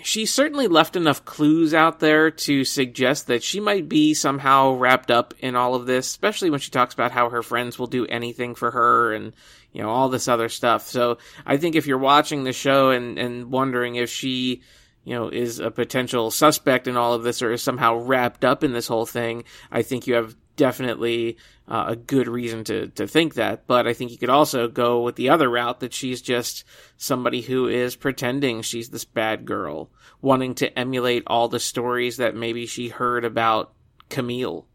she 0.03 0.27
certainly 0.27 0.69
left 0.69 0.97
enough 0.97 1.25
clues 1.25 1.75
out 1.75 2.01
there 2.01 2.31
to 2.31 2.65
suggest 2.65 3.27
that 3.27 3.43
she 3.43 3.61
might 3.61 3.89
be 3.89 4.15
somehow 4.15 4.73
wrapped 4.73 5.11
up 5.11 5.35
in 5.39 5.57
all 5.57 5.75
of 5.75 5.87
this, 5.87 6.07
especially 6.07 6.51
when 6.51 6.61
she 6.61 6.71
talks 6.71 6.95
about 6.95 7.13
how 7.13 7.31
her 7.31 7.43
friends 7.43 7.79
will 7.79 7.87
do 7.87 8.07
anything 8.07 8.55
for 8.55 8.71
her 8.71 9.13
and, 9.13 9.33
you 9.73 9.83
know, 9.83 9.91
all 9.91 10.09
this 10.09 10.29
other 10.29 10.49
stuff. 10.49 10.89
So 10.89 11.19
I 11.47 11.57
think 11.57 11.77
if 11.77 11.87
you're 11.87 11.99
watching 11.99 12.45
the 12.45 12.53
show 12.53 12.91
and, 12.91 13.19
and 13.19 13.51
wondering 13.51 13.97
if 13.97 14.11
she, 14.11 14.63
you 15.05 15.15
know, 15.15 15.29
is 15.29 15.59
a 15.59 15.71
potential 15.71 16.31
suspect 16.31 16.87
in 16.87 16.97
all 16.97 17.15
of 17.15 17.23
this 17.23 17.43
or 17.43 17.53
is 17.53 17.63
somehow 17.63 17.97
wrapped 17.97 18.45
up 18.45 18.65
in 18.65 18.73
this 18.73 18.89
whole 18.89 19.07
thing, 19.07 19.45
I 19.71 19.83
think 19.83 20.07
you 20.07 20.15
have 20.15 20.37
definitely 20.61 21.39
uh, 21.67 21.87
a 21.89 21.97
good 21.97 22.29
reason 22.29 22.65
to 22.65 22.89
to 22.89 23.07
think 23.07 23.35
that. 23.35 23.67
But 23.67 23.87
I 23.87 23.95
think 23.95 24.11
you 24.11 24.19
could 24.19 24.29
also 24.29 24.69
go 24.69 25.01
with 25.01 25.17
the 25.17 25.31
other 25.31 25.49
route 25.49 25.81
that 25.81 25.95
she's 25.95 26.21
just 26.21 26.65
somebody 26.99 27.41
who 27.41 27.67
is 27.67 27.97
pretending 27.97 28.61
she's 28.61 28.91
this 28.91 29.07
bad 29.07 29.47
girl, 29.47 29.91
wanting 30.21 30.55
to 30.57 30.79
emulate 30.79 31.23
all 31.27 31.49
the 31.49 31.59
stories 31.59 32.19
that 32.19 32.37
maybe 32.37 32.67
she 32.67 32.89
heard 32.89 33.25
about 33.25 33.73
Camille. 34.11 34.67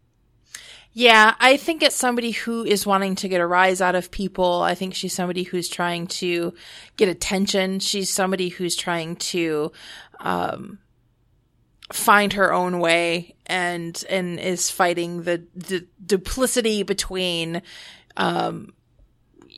Yeah, 0.91 1.35
I 1.39 1.57
think 1.57 1.83
it's 1.83 1.95
somebody 1.95 2.31
who 2.31 2.63
is 2.63 2.87
wanting 2.87 3.15
to 3.15 3.27
get 3.27 3.41
a 3.41 3.45
rise 3.45 3.81
out 3.81 3.95
of 3.95 4.09
people. 4.09 4.61
I 4.61 4.73
think 4.73 4.95
she's 4.95 5.13
somebody 5.13 5.43
who's 5.43 5.69
trying 5.69 6.07
to 6.07 6.53
get 6.97 7.09
attention. 7.09 7.79
She's 7.79 8.09
somebody 8.09 8.49
who's 8.49 8.75
trying 8.75 9.17
to 9.17 9.71
um, 10.19 10.79
find 11.93 12.33
her 12.33 12.51
own 12.53 12.79
way 12.79 13.35
and 13.45 14.03
and 14.09 14.39
is 14.39 14.71
fighting 14.71 15.23
the, 15.23 15.43
the 15.53 15.85
duplicity 16.03 16.83
between 16.83 17.61
um 18.17 18.73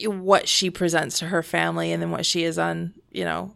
what 0.06 0.48
she 0.48 0.70
presents 0.70 1.20
to 1.20 1.26
her 1.26 1.42
family 1.42 1.92
and 1.92 2.02
then 2.02 2.12
what 2.12 2.26
she 2.26 2.44
is 2.44 2.60
on 2.60 2.94
you 3.12 3.24
know 3.24 3.54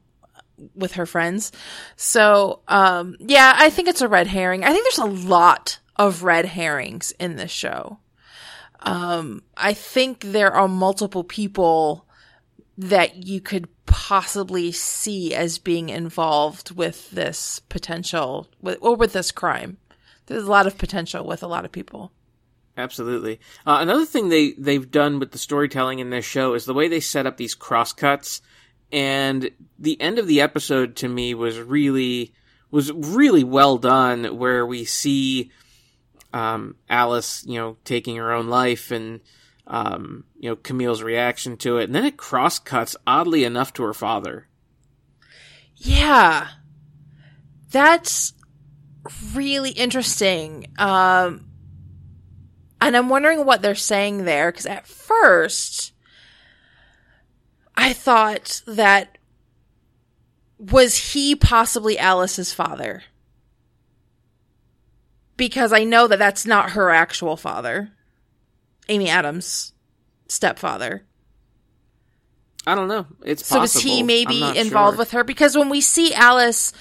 with 0.75 0.93
her 0.93 1.05
friends. 1.05 1.51
So 1.95 2.61
um 2.67 3.17
yeah 3.19 3.53
i 3.57 3.69
think 3.69 3.87
it's 3.87 4.01
a 4.01 4.07
red 4.07 4.27
herring. 4.27 4.63
I 4.63 4.71
think 4.71 4.85
there's 4.85 5.09
a 5.09 5.27
lot 5.27 5.79
of 5.97 6.23
red 6.23 6.45
herrings 6.45 7.11
in 7.19 7.35
this 7.35 7.51
show. 7.51 7.99
Um 8.79 9.43
i 9.57 9.73
think 9.73 10.21
there 10.21 10.51
are 10.53 10.67
multiple 10.67 11.23
people 11.23 12.05
that 12.77 13.27
you 13.27 13.41
could 13.41 13.67
possibly 13.91 14.71
see 14.71 15.35
as 15.35 15.57
being 15.57 15.89
involved 15.89 16.71
with 16.71 17.11
this 17.11 17.59
potential 17.59 18.47
with, 18.61 18.77
or 18.81 18.95
with 18.95 19.11
this 19.11 19.31
crime. 19.31 19.77
There's 20.27 20.45
a 20.45 20.49
lot 20.49 20.65
of 20.65 20.77
potential 20.77 21.25
with 21.25 21.43
a 21.43 21.47
lot 21.47 21.65
of 21.65 21.73
people. 21.73 22.13
Absolutely. 22.77 23.41
Uh, 23.67 23.79
another 23.81 24.05
thing 24.05 24.29
they 24.29 24.53
they've 24.53 24.89
done 24.89 25.19
with 25.19 25.31
the 25.31 25.37
storytelling 25.37 25.99
in 25.99 26.09
this 26.09 26.23
show 26.23 26.53
is 26.53 26.63
the 26.63 26.73
way 26.73 26.87
they 26.87 27.01
set 27.01 27.27
up 27.27 27.35
these 27.35 27.53
crosscuts. 27.53 28.41
And 28.93 29.51
the 29.77 29.99
end 29.99 30.19
of 30.19 30.27
the 30.27 30.39
episode 30.39 30.95
to 30.97 31.09
me 31.09 31.33
was 31.33 31.59
really 31.59 32.33
was 32.71 32.93
really 32.93 33.43
well 33.43 33.77
done, 33.77 34.37
where 34.37 34.65
we 34.65 34.85
see 34.85 35.51
um, 36.33 36.77
Alice, 36.89 37.43
you 37.45 37.59
know, 37.59 37.75
taking 37.83 38.15
her 38.15 38.31
own 38.31 38.47
life 38.47 38.89
and 38.89 39.19
um, 39.71 40.25
you 40.37 40.49
know, 40.49 40.55
Camille's 40.57 41.01
reaction 41.01 41.55
to 41.57 41.77
it, 41.77 41.85
and 41.85 41.95
then 41.95 42.05
it 42.05 42.17
cross 42.17 42.59
cuts 42.59 42.95
oddly 43.07 43.45
enough 43.45 43.71
to 43.73 43.83
her 43.83 43.93
father. 43.93 44.47
Yeah. 45.77 46.49
That's 47.71 48.33
really 49.33 49.71
interesting. 49.71 50.67
Um, 50.77 51.45
and 52.81 52.97
I'm 52.97 53.07
wondering 53.07 53.45
what 53.45 53.61
they're 53.61 53.73
saying 53.73 54.25
there, 54.25 54.51
because 54.51 54.65
at 54.65 54.85
first, 54.85 55.93
I 57.73 57.93
thought 57.93 58.61
that 58.67 59.17
was 60.59 61.13
he 61.13 61.33
possibly 61.33 61.97
Alice's 61.97 62.53
father? 62.53 63.03
Because 65.37 65.71
I 65.71 65.85
know 65.85 66.07
that 66.07 66.19
that's 66.19 66.45
not 66.45 66.71
her 66.71 66.89
actual 66.91 67.37
father. 67.37 67.93
Amy 68.89 69.09
Adams' 69.09 69.73
stepfather. 70.27 71.05
I 72.65 72.75
don't 72.75 72.87
know. 72.87 73.07
It's 73.23 73.45
so 73.45 73.59
possible. 73.59 73.79
is 73.79 73.83
he 73.83 74.03
maybe 74.03 74.41
involved 74.57 74.95
sure. 74.95 74.99
with 74.99 75.11
her? 75.11 75.23
Because 75.23 75.57
when 75.57 75.69
we 75.69 75.81
see 75.81 76.13
Alice 76.13 76.73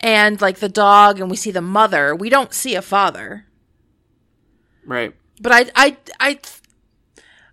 and 0.00 0.40
like 0.40 0.58
the 0.58 0.68
dog 0.68 1.20
and 1.20 1.30
we 1.30 1.36
see 1.36 1.50
the 1.50 1.60
mother, 1.60 2.14
we 2.14 2.30
don't 2.30 2.54
see 2.54 2.74
a 2.74 2.82
father. 2.82 3.46
Right. 4.86 5.14
But 5.40 5.52
I 5.52 5.66
I 5.74 5.96
I 6.20 6.38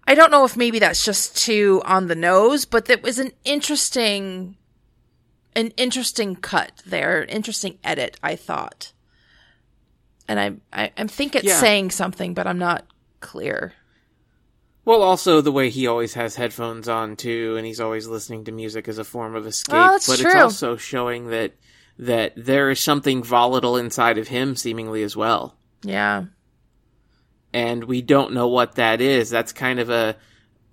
I 0.08 0.16
don't 0.16 0.32
know 0.32 0.46
if 0.46 0.56
maybe 0.56 0.80
that's 0.80 1.04
just 1.04 1.38
too 1.38 1.82
on 1.86 2.08
the 2.08 2.16
nose, 2.16 2.66
but 2.66 2.86
that 2.86 3.04
was 3.04 3.20
an 3.20 3.32
interesting 3.44 4.56
an 5.56 5.68
interesting 5.78 6.36
cut 6.36 6.82
there, 6.86 7.22
an 7.22 7.30
interesting 7.30 7.80
edit, 7.84 8.18
I 8.24 8.36
thought. 8.36 8.94
And 10.28 10.40
I 10.40 10.54
I, 10.72 10.92
I 10.98 11.08
think 11.08 11.36
it's 11.36 11.46
Yeah. 11.46 11.60
saying 11.60 11.92
something, 11.92 12.34
but 12.34 12.48
I'm 12.48 12.60
not 12.60 12.86
clear. 13.20 13.74
Well, 14.86 15.02
also 15.02 15.40
the 15.42 15.52
way 15.52 15.70
he 15.70 15.88
always 15.88 16.14
has 16.16 16.36
headphones 16.36 16.90
on 16.90 17.16
too, 17.16 17.56
and 17.58 17.66
he's 17.66 17.80
always 17.80 18.08
listening 18.08 18.44
to 18.46 18.52
music 18.52 18.88
as 18.88 18.98
a 18.98 19.04
form 19.06 19.36
of 19.36 19.48
escape. 19.48 19.76
Oh, 19.76 20.00
but 20.08 20.20
it's 20.20 20.36
also 20.36 20.76
showing 20.76 21.28
that 21.28 21.54
that 22.00 22.34
there 22.36 22.70
is 22.70 22.80
something 22.80 23.24
volatile 23.24 23.78
inside 23.78 24.18
of 24.18 24.28
him, 24.28 24.56
seemingly 24.56 25.04
as 25.04 25.16
well, 25.16 25.56
Yeah. 25.84 26.26
and 27.54 27.84
we 27.84 28.02
don't 28.02 28.34
know 28.34 28.48
what 28.48 28.76
that 28.76 29.00
is. 29.00 29.30
That's 29.30 29.54
kind 29.54 29.80
of 29.80 29.90
a 29.90 30.16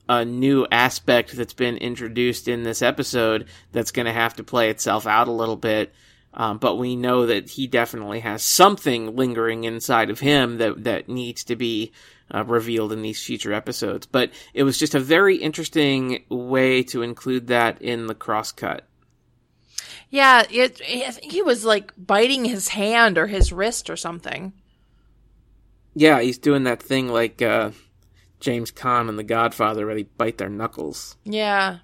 a 0.08 0.24
new 0.24 0.66
aspect 0.72 1.36
that's 1.36 1.52
been 1.54 1.76
introduced 1.76 2.48
in 2.48 2.64
this 2.64 2.82
episode 2.82 3.46
that's 3.70 3.92
going 3.92 4.06
to 4.06 4.12
have 4.12 4.34
to 4.34 4.42
play 4.42 4.68
itself 4.68 5.06
out 5.06 5.28
a 5.28 5.32
little 5.32 5.54
bit. 5.56 5.92
Um, 6.34 6.58
but 6.58 6.76
we 6.76 6.96
know 6.96 7.26
that 7.26 7.48
he 7.50 7.68
definitely 7.68 8.18
has 8.20 8.42
something 8.42 9.14
lingering 9.14 9.62
inside 9.64 10.10
of 10.10 10.18
him 10.18 10.58
that 10.58 10.82
that 10.84 11.08
needs 11.08 11.44
to 11.44 11.54
be 11.54 11.92
uh, 12.32 12.44
revealed 12.44 12.92
in 12.92 13.02
these 13.02 13.22
future 13.22 13.52
episodes. 13.52 14.06
But 14.06 14.30
it 14.54 14.62
was 14.62 14.78
just 14.78 14.94
a 14.94 15.00
very 15.00 15.36
interesting 15.36 16.24
way 16.28 16.82
to 16.84 17.02
include 17.02 17.48
that 17.48 17.80
in 17.82 18.06
the 18.06 18.14
crosscut. 18.14 18.86
Yeah, 20.10 20.44
it, 20.50 20.80
I 20.82 21.10
think 21.12 21.32
he 21.32 21.42
was 21.42 21.64
like 21.64 21.92
biting 21.96 22.44
his 22.44 22.68
hand 22.68 23.16
or 23.16 23.26
his 23.28 23.52
wrist 23.52 23.88
or 23.88 23.96
something. 23.96 24.52
Yeah, 25.94 26.20
he's 26.20 26.38
doing 26.38 26.64
that 26.64 26.82
thing 26.82 27.08
like 27.08 27.40
uh, 27.42 27.70
James 28.40 28.72
Caan 28.72 29.08
and 29.08 29.18
The 29.18 29.24
Godfather, 29.24 29.86
where 29.86 29.94
they 29.94 30.02
bite 30.04 30.38
their 30.38 30.48
knuckles. 30.48 31.16
Yeah. 31.24 31.78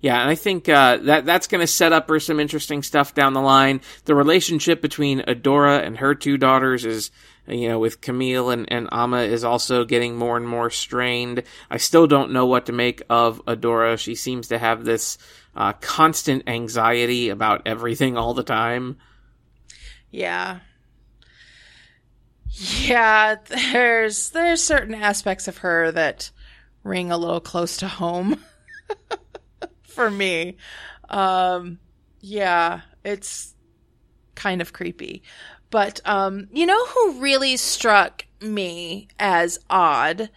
Yeah, 0.00 0.20
and 0.20 0.30
I 0.30 0.34
think 0.34 0.68
uh, 0.68 0.98
that 0.98 1.24
that's 1.24 1.46
going 1.46 1.62
to 1.62 1.66
set 1.66 1.92
up 1.92 2.06
for 2.06 2.20
some 2.20 2.38
interesting 2.38 2.82
stuff 2.82 3.14
down 3.14 3.32
the 3.32 3.40
line. 3.40 3.80
The 4.04 4.14
relationship 4.14 4.80
between 4.82 5.20
Adora 5.20 5.84
and 5.84 5.96
her 5.96 6.14
two 6.14 6.36
daughters 6.36 6.84
is, 6.84 7.10
you 7.48 7.68
know, 7.68 7.78
with 7.78 8.00
Camille 8.00 8.50
and, 8.50 8.70
and 8.72 8.88
Amma 8.92 9.22
is 9.22 9.44
also 9.44 9.84
getting 9.84 10.16
more 10.16 10.36
and 10.36 10.46
more 10.46 10.70
strained. 10.70 11.42
I 11.70 11.76
still 11.76 12.06
don't 12.06 12.32
know 12.32 12.46
what 12.46 12.66
to 12.66 12.72
make 12.72 13.02
of 13.08 13.44
Adora. 13.46 13.98
She 13.98 14.14
seems 14.14 14.48
to 14.48 14.58
have 14.58 14.84
this 14.84 15.18
uh, 15.54 15.72
constant 15.74 16.44
anxiety 16.48 17.28
about 17.28 17.62
everything 17.66 18.16
all 18.16 18.34
the 18.34 18.42
time. 18.42 18.96
Yeah. 20.10 20.60
Yeah, 22.58 23.36
there's 23.44 24.30
there's 24.30 24.62
certain 24.62 24.94
aspects 24.94 25.46
of 25.46 25.58
her 25.58 25.92
that 25.92 26.30
ring 26.84 27.10
a 27.10 27.18
little 27.18 27.40
close 27.40 27.78
to 27.78 27.88
home 27.88 28.42
for 29.82 30.10
me. 30.10 30.56
Um 31.10 31.78
yeah, 32.20 32.80
it's 33.04 33.54
kind 34.34 34.60
of 34.62 34.72
creepy. 34.72 35.22
But 35.70 36.00
um 36.04 36.48
you 36.52 36.66
know 36.66 36.86
who 36.86 37.20
really 37.20 37.56
struck 37.56 38.24
me 38.40 39.08
as 39.18 39.58
odd 39.70 40.30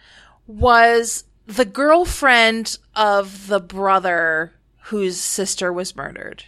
was 0.46 1.24
the 1.46 1.64
girlfriend 1.64 2.78
of 2.94 3.46
the 3.48 3.60
brother 3.60 4.52
whose 4.84 5.20
sister 5.20 5.72
was 5.72 5.94
murdered. 5.96 6.44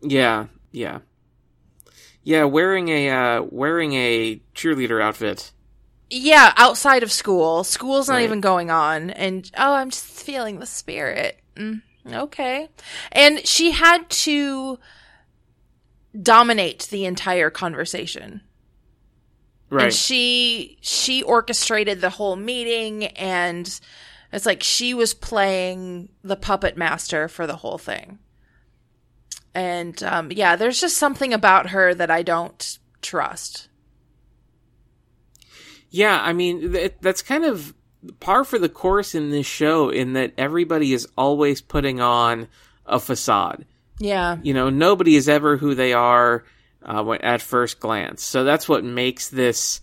Yeah, 0.00 0.46
yeah. 0.72 1.00
Yeah, 2.22 2.44
wearing 2.44 2.88
a 2.88 3.10
uh, 3.10 3.42
wearing 3.42 3.92
a 3.92 4.40
cheerleader 4.54 5.02
outfit. 5.02 5.52
Yeah, 6.10 6.52
outside 6.56 7.02
of 7.02 7.12
school. 7.12 7.64
School's 7.64 8.08
not 8.08 8.16
Right. 8.16 8.24
even 8.24 8.40
going 8.40 8.70
on. 8.70 9.10
And, 9.10 9.50
oh, 9.56 9.72
I'm 9.74 9.90
just 9.90 10.04
feeling 10.04 10.58
the 10.58 10.66
spirit. 10.66 11.40
Mm, 11.56 11.82
okay. 12.10 12.68
And 13.12 13.46
she 13.46 13.72
had 13.72 14.08
to 14.10 14.78
dominate 16.20 16.88
the 16.90 17.04
entire 17.04 17.50
conversation. 17.50 18.40
Right. 19.70 19.84
And 19.84 19.94
she 19.94 20.78
she 20.80 21.22
orchestrated 21.22 22.00
the 22.00 22.10
whole 22.10 22.36
meeting 22.36 23.06
and 23.06 23.80
it's 24.32 24.46
like 24.46 24.62
she 24.62 24.94
was 24.94 25.14
playing 25.14 26.08
the 26.22 26.36
puppet 26.36 26.76
master 26.76 27.28
for 27.28 27.46
the 27.46 27.56
whole 27.56 27.78
thing. 27.78 28.18
And 29.54 30.00
um 30.02 30.30
yeah, 30.30 30.56
there's 30.56 30.80
just 30.80 30.96
something 30.96 31.32
about 31.32 31.70
her 31.70 31.94
that 31.94 32.10
I 32.10 32.22
don't 32.22 32.78
trust. 33.02 33.68
Yeah, 35.90 36.20
I 36.22 36.32
mean 36.32 36.72
th- 36.72 36.94
that's 37.00 37.22
kind 37.22 37.44
of 37.44 37.74
par 38.20 38.44
for 38.44 38.58
the 38.58 38.68
course 38.68 39.14
in 39.14 39.30
this 39.30 39.46
show 39.46 39.88
in 39.88 40.12
that 40.12 40.34
everybody 40.36 40.92
is 40.92 41.08
always 41.16 41.60
putting 41.60 42.00
on 42.00 42.48
a 42.86 43.00
facade. 43.00 43.64
Yeah. 43.98 44.38
You 44.42 44.54
know, 44.54 44.70
nobody 44.70 45.16
is 45.16 45.28
ever 45.28 45.56
who 45.56 45.74
they 45.74 45.92
are 45.92 46.44
uh, 46.84 47.12
at 47.20 47.42
first 47.42 47.80
glance. 47.80 48.22
So 48.22 48.44
that's 48.44 48.68
what 48.68 48.84
makes 48.84 49.28
this. 49.28 49.80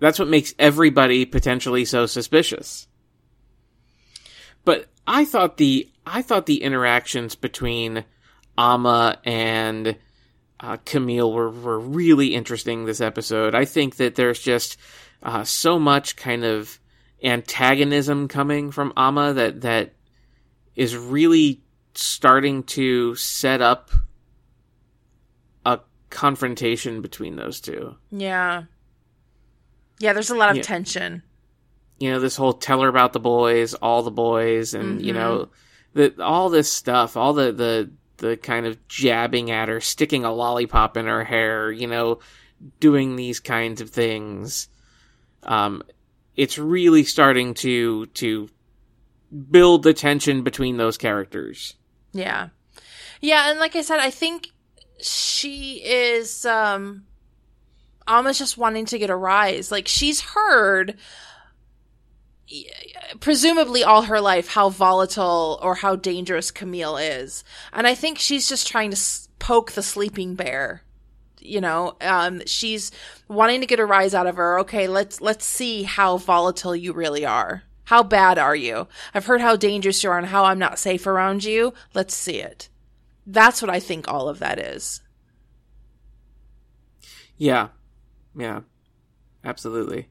That's 0.00 0.18
what 0.18 0.28
makes 0.28 0.54
everybody 0.58 1.24
potentially 1.24 1.84
so 1.84 2.06
suspicious. 2.06 2.88
But 4.64 4.86
I 5.06 5.24
thought 5.24 5.56
the 5.56 5.90
I 6.06 6.22
thought 6.22 6.46
the 6.46 6.62
interactions 6.62 7.34
between 7.34 8.04
Amma 8.56 9.18
and 9.24 9.96
uh, 10.60 10.76
Camille 10.84 11.32
were, 11.32 11.50
were 11.50 11.78
really 11.78 12.34
interesting 12.34 12.84
this 12.84 13.00
episode. 13.00 13.54
I 13.54 13.64
think 13.64 13.96
that 13.96 14.14
there's 14.14 14.40
just 14.40 14.78
uh, 15.22 15.44
so 15.44 15.78
much 15.78 16.16
kind 16.16 16.44
of 16.44 16.78
antagonism 17.22 18.28
coming 18.28 18.70
from 18.70 18.92
Amma 18.96 19.32
that 19.34 19.62
that 19.62 19.94
is 20.76 20.96
really 20.96 21.63
starting 21.94 22.62
to 22.64 23.14
set 23.14 23.60
up 23.60 23.90
a 25.64 25.80
confrontation 26.10 27.02
between 27.02 27.36
those 27.36 27.60
two. 27.60 27.96
Yeah. 28.10 28.64
Yeah, 30.00 30.12
there's 30.12 30.30
a 30.30 30.34
lot 30.36 30.50
of 30.50 30.56
Yeah. 30.56 30.62
tension. 30.62 31.22
You 31.98 32.10
know, 32.10 32.20
this 32.20 32.36
whole 32.36 32.52
tell 32.54 32.80
her 32.82 32.88
about 32.88 33.12
the 33.12 33.20
boys, 33.20 33.74
all 33.74 34.02
the 34.02 34.10
boys, 34.10 34.74
and 34.74 35.00
you 35.00 35.12
know, 35.12 35.48
the 35.94 36.12
all 36.22 36.50
this 36.50 36.70
stuff, 36.70 37.16
all 37.16 37.32
the 37.32 37.52
the 37.52 37.90
the 38.16 38.36
kind 38.36 38.66
of 38.66 38.86
jabbing 38.88 39.50
at 39.50 39.68
her, 39.68 39.80
sticking 39.80 40.24
a 40.24 40.32
lollipop 40.32 40.96
in 40.96 41.06
her 41.06 41.24
hair, 41.24 41.70
you 41.70 41.86
know, 41.86 42.18
doing 42.80 43.16
these 43.16 43.38
kinds 43.40 43.80
of 43.80 43.90
things. 43.90 44.68
Um, 45.44 45.82
it's 46.36 46.58
really 46.58 47.04
starting 47.04 47.54
to 47.54 48.06
to 48.06 48.48
build 49.50 49.84
the 49.84 49.94
tension 49.94 50.42
between 50.42 50.76
those 50.76 50.98
characters. 50.98 51.74
Yeah. 52.14 52.48
Yeah, 53.20 53.50
and 53.50 53.58
like 53.58 53.76
I 53.76 53.82
said, 53.82 53.98
I 53.98 54.10
think 54.10 54.48
she 55.00 55.82
is 55.84 56.46
um 56.46 57.04
Amma's 58.06 58.38
just 58.38 58.56
wanting 58.56 58.86
to 58.86 58.98
get 58.98 59.10
a 59.10 59.16
rise. 59.16 59.70
Like 59.70 59.88
she's 59.88 60.20
heard 60.20 60.96
presumably 63.20 63.82
all 63.82 64.02
her 64.02 64.20
life 64.20 64.48
how 64.48 64.68
volatile 64.68 65.58
or 65.62 65.74
how 65.74 65.96
dangerous 65.96 66.50
Camille 66.50 66.96
is. 66.96 67.42
And 67.72 67.86
I 67.86 67.94
think 67.94 68.18
she's 68.18 68.48
just 68.48 68.68
trying 68.68 68.90
to 68.92 69.00
poke 69.38 69.72
the 69.72 69.82
sleeping 69.82 70.34
bear. 70.34 70.82
You 71.40 71.60
know, 71.60 71.96
um 72.00 72.42
she's 72.46 72.92
wanting 73.28 73.60
to 73.60 73.66
get 73.66 73.80
a 73.80 73.86
rise 73.86 74.14
out 74.14 74.26
of 74.26 74.36
her. 74.36 74.60
Okay, 74.60 74.86
let's 74.86 75.20
let's 75.20 75.44
see 75.44 75.82
how 75.82 76.18
volatile 76.18 76.76
you 76.76 76.92
really 76.92 77.26
are. 77.26 77.64
How 77.84 78.02
bad 78.02 78.38
are 78.38 78.56
you? 78.56 78.88
I've 79.12 79.26
heard 79.26 79.40
how 79.40 79.56
dangerous 79.56 80.02
you 80.02 80.10
are 80.10 80.18
and 80.18 80.26
how 80.26 80.44
I'm 80.44 80.58
not 80.58 80.78
safe 80.78 81.06
around 81.06 81.44
you. 81.44 81.74
Let's 81.92 82.14
see 82.14 82.40
it. 82.40 82.68
That's 83.26 83.62
what 83.62 83.70
I 83.70 83.80
think 83.80 84.08
all 84.08 84.28
of 84.28 84.38
that 84.38 84.58
is. 84.58 85.00
Yeah. 87.36 87.68
Yeah. 88.36 88.60
Absolutely. 89.44 90.08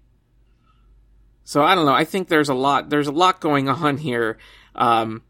So 1.43 1.63
I 1.63 1.75
don't 1.75 1.85
know. 1.85 1.93
I 1.93 2.05
think 2.05 2.27
there's 2.27 2.49
a 2.49 2.53
lot 2.53 2.89
there's 2.89 3.07
a 3.07 3.11
lot 3.11 3.41
going 3.41 3.69
on 3.69 3.97
here. 3.97 4.37
Um 4.75 5.23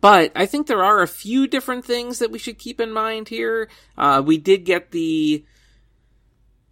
but 0.00 0.32
I 0.34 0.46
think 0.46 0.66
there 0.66 0.82
are 0.82 1.02
a 1.02 1.08
few 1.08 1.46
different 1.46 1.84
things 1.84 2.18
that 2.18 2.30
we 2.30 2.38
should 2.38 2.58
keep 2.58 2.80
in 2.80 2.90
mind 2.90 3.28
here. 3.28 3.68
Uh, 3.96 4.22
we 4.24 4.36
did 4.36 4.64
get 4.64 4.90
the 4.90 5.44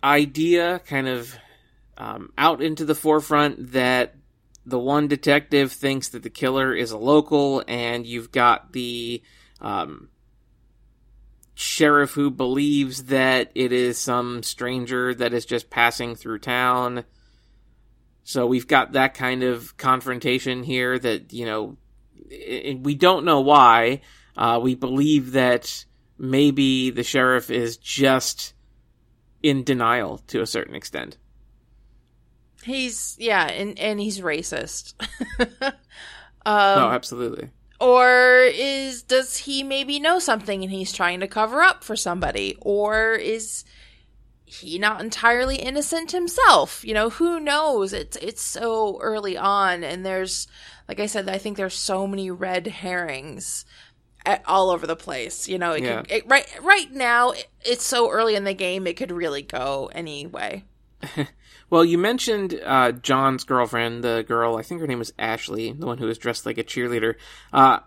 idea 0.02 0.80
kind 0.80 1.06
of 1.06 1.36
um, 1.96 2.32
out 2.36 2.62
into 2.62 2.84
the 2.84 2.94
forefront 2.94 3.72
that 3.72 4.14
the 4.66 4.78
one 4.78 5.08
detective 5.08 5.72
thinks 5.72 6.08
that 6.10 6.22
the 6.22 6.30
killer 6.30 6.74
is 6.74 6.90
a 6.90 6.98
local, 6.98 7.62
and 7.68 8.06
you've 8.06 8.32
got 8.32 8.72
the 8.72 9.22
um, 9.60 10.08
sheriff 11.54 12.12
who 12.12 12.30
believes 12.30 13.04
that 13.04 13.50
it 13.54 13.72
is 13.72 13.98
some 13.98 14.42
stranger 14.42 15.14
that 15.14 15.32
is 15.32 15.46
just 15.46 15.70
passing 15.70 16.14
through 16.14 16.38
town. 16.38 17.04
So 18.24 18.46
we've 18.46 18.66
got 18.66 18.92
that 18.92 19.14
kind 19.14 19.42
of 19.42 19.76
confrontation 19.76 20.62
here 20.62 20.98
that, 20.98 21.32
you 21.32 21.44
know, 21.44 21.76
we 22.80 22.94
don't 22.94 23.24
know 23.24 23.40
why. 23.40 24.00
Uh, 24.36 24.58
we 24.62 24.74
believe 24.74 25.32
that 25.32 25.84
maybe 26.18 26.90
the 26.90 27.04
sheriff 27.04 27.50
is 27.50 27.76
just 27.76 28.54
in 29.42 29.62
denial 29.62 30.18
to 30.28 30.40
a 30.40 30.46
certain 30.46 30.74
extent. 30.74 31.18
He's 32.64 33.16
yeah, 33.18 33.46
and 33.46 33.78
and 33.78 34.00
he's 34.00 34.20
racist. 34.20 34.94
um, 35.62 35.72
oh, 36.46 36.90
absolutely. 36.90 37.50
or 37.80 38.48
is 38.52 39.02
does 39.02 39.36
he 39.38 39.62
maybe 39.62 39.98
know 39.98 40.18
something 40.18 40.62
and 40.62 40.72
he's 40.72 40.92
trying 40.92 41.20
to 41.20 41.28
cover 41.28 41.62
up 41.62 41.82
for 41.84 41.96
somebody 41.96 42.56
or 42.60 43.12
is 43.12 43.64
he 44.46 44.78
not 44.78 45.00
entirely 45.00 45.56
innocent 45.56 46.12
himself 46.12 46.84
you 46.84 46.94
know 46.94 47.10
who 47.10 47.40
knows 47.40 47.92
it's 47.92 48.16
it's 48.18 48.42
so 48.42 48.98
early 49.00 49.36
on 49.36 49.82
and 49.82 50.04
there's 50.06 50.46
like 50.88 51.00
i 51.00 51.06
said 51.06 51.28
i 51.28 51.38
think 51.38 51.56
there's 51.56 51.74
so 51.74 52.06
many 52.06 52.30
red 52.30 52.66
herrings 52.68 53.64
at, 54.24 54.42
all 54.46 54.70
over 54.70 54.86
the 54.86 54.94
place 54.94 55.48
you 55.48 55.58
know 55.58 55.72
it 55.72 55.82
Yeah. 55.82 56.02
could, 56.02 56.12
it, 56.12 56.24
right 56.28 56.46
right 56.62 56.92
now 56.92 57.30
it- 57.32 57.48
it's 57.64 57.84
so 57.84 58.10
early 58.10 58.36
in 58.36 58.44
the 58.44 58.54
game 58.54 58.86
it 58.86 58.96
could 58.96 59.10
really 59.10 59.42
go 59.42 59.90
any 59.94 60.26
way 60.26 60.64
Well, 61.70 61.84
you 61.84 61.98
mentioned 61.98 62.60
uh, 62.64 62.92
John's 62.92 63.44
girlfriend, 63.44 64.04
the 64.04 64.24
girl, 64.26 64.56
I 64.56 64.62
think 64.62 64.80
her 64.80 64.86
name 64.86 64.98
was 64.98 65.12
Ashley, 65.18 65.72
the 65.72 65.86
one 65.86 65.98
who 65.98 66.06
was 66.06 66.18
dressed 66.18 66.46
like 66.46 66.58
a 66.58 66.64
cheerleader. 66.64 67.14
Uh, 67.52 67.80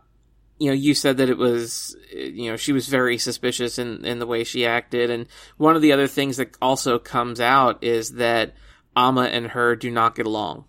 you 0.59 0.67
know, 0.67 0.73
you 0.73 0.93
said 0.93 1.17
that 1.17 1.29
it 1.29 1.37
was, 1.37 1.95
you 2.11 2.49
know, 2.49 2.57
she 2.57 2.73
was 2.73 2.87
very 2.87 3.17
suspicious 3.17 3.77
in, 3.77 4.03
in 4.05 4.19
the 4.19 4.25
way 4.25 4.43
she 4.43 4.65
acted. 4.65 5.09
And 5.09 5.27
one 5.57 5.75
of 5.75 5.81
the 5.81 5.91
other 5.91 6.07
things 6.07 6.37
that 6.37 6.57
also 6.61 6.97
comes 6.97 7.39
out 7.39 7.83
is 7.83 8.13
that 8.13 8.55
Amma 8.95 9.25
and 9.25 9.47
her 9.47 9.75
do 9.75 9.91
not 9.91 10.15
get 10.15 10.25
along. 10.25 10.65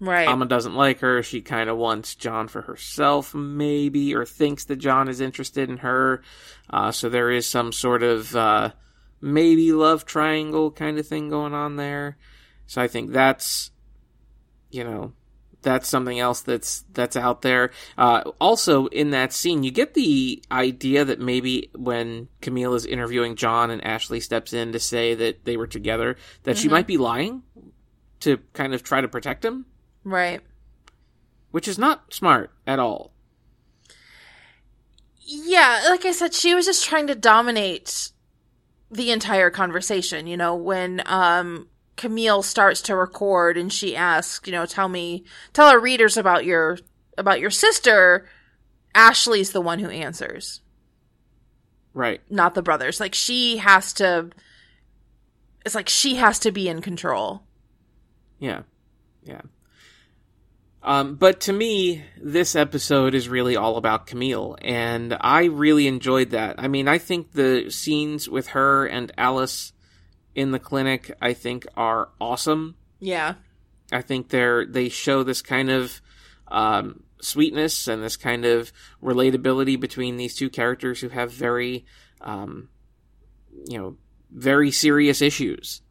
right 0.00 0.28
Amma 0.28 0.46
doesn't 0.46 0.74
like 0.74 0.98
her. 1.00 1.22
She 1.22 1.40
kind 1.40 1.70
of 1.70 1.78
wants 1.78 2.16
John 2.16 2.48
for 2.48 2.62
herself, 2.62 3.32
maybe, 3.32 4.14
or 4.14 4.24
thinks 4.24 4.64
that 4.64 4.76
John 4.76 5.08
is 5.08 5.20
interested 5.20 5.70
in 5.70 5.78
her. 5.78 6.22
Uh, 6.68 6.90
so 6.90 7.08
there 7.08 7.30
is 7.30 7.46
some 7.48 7.72
sort 7.72 8.02
of 8.02 8.34
uh, 8.34 8.72
maybe 9.20 9.72
love 9.72 10.04
triangle 10.04 10.70
kind 10.70 10.98
of 10.98 11.06
thing 11.06 11.28
going 11.28 11.54
on 11.54 11.76
there. 11.76 12.16
So 12.66 12.80
I 12.80 12.88
think 12.88 13.12
that's, 13.12 13.70
you 14.70 14.84
know, 14.84 15.12
that's 15.62 15.88
something 15.88 16.18
else 16.18 16.40
that's 16.40 16.84
that's 16.92 17.16
out 17.16 17.42
there. 17.42 17.70
Uh, 17.98 18.22
also, 18.40 18.86
in 18.86 19.10
that 19.10 19.32
scene, 19.32 19.62
you 19.62 19.70
get 19.70 19.94
the 19.94 20.42
idea 20.50 21.04
that 21.04 21.20
maybe 21.20 21.70
when 21.74 22.28
Camille 22.40 22.74
is 22.74 22.86
interviewing 22.86 23.36
John 23.36 23.70
and 23.70 23.84
Ashley 23.84 24.20
steps 24.20 24.52
in 24.52 24.72
to 24.72 24.78
say 24.78 25.14
that 25.14 25.44
they 25.44 25.56
were 25.56 25.66
together, 25.66 26.16
that 26.44 26.56
she 26.56 26.68
might 26.68 26.86
be 26.86 26.96
lying 26.96 27.42
to 28.20 28.38
kind 28.52 28.72
of 28.72 28.82
try 28.82 29.00
to 29.00 29.08
protect 29.08 29.44
him 29.44 29.66
right 30.04 30.40
which 31.50 31.68
is 31.68 31.78
not 31.78 32.12
smart 32.12 32.50
at 32.66 32.78
all. 32.78 33.12
Yeah, 35.20 35.82
like 35.88 36.04
I 36.04 36.12
said, 36.12 36.34
she 36.34 36.54
was 36.54 36.66
just 36.66 36.84
trying 36.84 37.06
to 37.06 37.14
dominate 37.14 38.10
the 38.90 39.10
entire 39.10 39.50
conversation. 39.50 40.26
You 40.26 40.36
know, 40.36 40.54
when 40.54 41.02
um 41.06 41.68
Camille 41.96 42.42
starts 42.42 42.80
to 42.82 42.96
record 42.96 43.58
and 43.58 43.72
she 43.72 43.94
asks, 43.94 44.46
you 44.46 44.52
know, 44.52 44.64
tell 44.66 44.88
me, 44.88 45.24
tell 45.52 45.68
our 45.68 45.78
readers 45.80 46.16
about 46.16 46.44
your 46.44 46.78
about 47.18 47.40
your 47.40 47.50
sister. 47.50 48.26
Ashley's 48.94 49.52
the 49.52 49.60
one 49.60 49.78
who 49.78 49.88
answers, 49.88 50.62
Right. 51.94 52.20
not 52.28 52.54
the 52.54 52.62
brothers. 52.62 52.98
Like 52.98 53.14
she 53.14 53.58
has 53.58 53.92
to. 53.94 54.30
It's 55.64 55.74
like 55.74 55.88
she 55.88 56.16
has 56.16 56.38
to 56.40 56.50
be 56.50 56.68
in 56.68 56.80
control. 56.80 57.42
Yeah. 58.38 58.62
Yeah. 59.22 59.42
Um, 60.82 61.16
but 61.16 61.40
to 61.42 61.52
me, 61.52 62.04
this 62.16 62.56
episode 62.56 63.14
is 63.14 63.28
really 63.28 63.54
all 63.54 63.76
about 63.76 64.06
Camille, 64.06 64.56
and 64.62 65.16
I 65.20 65.44
really 65.44 65.86
enjoyed 65.86 66.30
that. 66.30 66.56
I 66.58 66.68
mean, 66.68 66.88
I 66.88 66.96
think 66.98 67.32
the 67.32 67.70
scenes 67.70 68.28
with 68.28 68.48
her 68.48 68.86
and 68.86 69.12
Alice 69.18 69.72
in 70.34 70.52
the 70.52 70.58
clinic, 70.58 71.12
I 71.20 71.34
think, 71.34 71.66
are 71.76 72.08
awesome. 72.20 72.76
Yeah. 72.98 73.34
I 73.92 74.02
think 74.02 74.28
they're 74.28 74.64
they 74.64 74.88
show 74.88 75.22
this 75.22 75.42
kind 75.42 75.70
of 75.70 76.00
um, 76.48 77.02
sweetness 77.20 77.88
and 77.88 78.02
this 78.02 78.16
kind 78.16 78.44
of 78.44 78.72
relatability 79.02 79.78
between 79.78 80.16
these 80.16 80.34
two 80.34 80.48
characters 80.48 81.00
who 81.00 81.08
have 81.08 81.32
very, 81.32 81.84
um, 82.20 82.68
you 83.66 83.78
know, 83.78 83.96
very 84.30 84.70
serious 84.70 85.20
issues. 85.20 85.82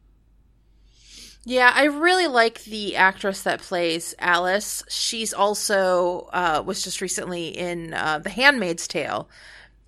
Yeah, 1.44 1.72
I 1.74 1.84
really 1.84 2.26
like 2.26 2.64
the 2.64 2.96
actress 2.96 3.42
that 3.42 3.60
plays 3.60 4.14
Alice. 4.18 4.82
She's 4.88 5.32
also 5.32 6.28
uh, 6.32 6.62
was 6.64 6.82
just 6.82 7.00
recently 7.00 7.48
in 7.48 7.94
uh, 7.94 8.18
The 8.18 8.30
Handmaid's 8.30 8.86
Tale, 8.86 9.28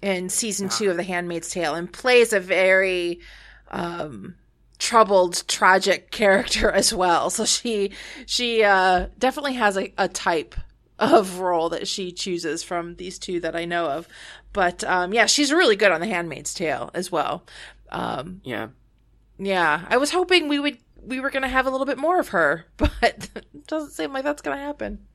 in 0.00 0.28
season 0.30 0.68
two 0.68 0.90
of 0.90 0.96
The 0.96 1.02
Handmaid's 1.02 1.50
Tale, 1.50 1.74
and 1.74 1.92
plays 1.92 2.32
a 2.32 2.40
very 2.40 3.20
um, 3.70 4.36
troubled, 4.78 5.46
tragic 5.46 6.10
character 6.10 6.70
as 6.70 6.92
well. 6.94 7.28
So 7.28 7.44
she 7.44 7.92
she 8.26 8.64
uh, 8.64 9.08
definitely 9.18 9.54
has 9.54 9.76
a, 9.76 9.92
a 9.98 10.08
type 10.08 10.54
of 10.98 11.38
role 11.40 11.68
that 11.68 11.86
she 11.86 12.12
chooses 12.12 12.62
from 12.62 12.96
these 12.96 13.18
two 13.18 13.40
that 13.40 13.54
I 13.54 13.66
know 13.66 13.86
of. 13.90 14.08
But 14.54 14.84
um, 14.84 15.12
yeah, 15.12 15.26
she's 15.26 15.52
really 15.52 15.76
good 15.76 15.92
on 15.92 16.00
The 16.00 16.06
Handmaid's 16.06 16.54
Tale 16.54 16.90
as 16.94 17.12
well. 17.12 17.44
Um, 17.90 18.40
Yeah. 18.42 18.68
yeah, 19.38 19.84
I 19.88 19.98
was 19.98 20.10
hoping 20.12 20.48
we 20.48 20.58
would 20.58 20.78
we 21.04 21.20
were 21.20 21.30
going 21.30 21.42
to 21.42 21.48
have 21.48 21.66
a 21.66 21.70
little 21.70 21.86
bit 21.86 21.98
more 21.98 22.18
of 22.18 22.28
her, 22.28 22.66
but 22.76 23.28
it 23.34 23.66
doesn't 23.66 23.90
seem 23.92 24.12
like 24.12 24.24
that's 24.24 24.42
going 24.42 24.56
to 24.56 24.62
happen. 24.64 25.06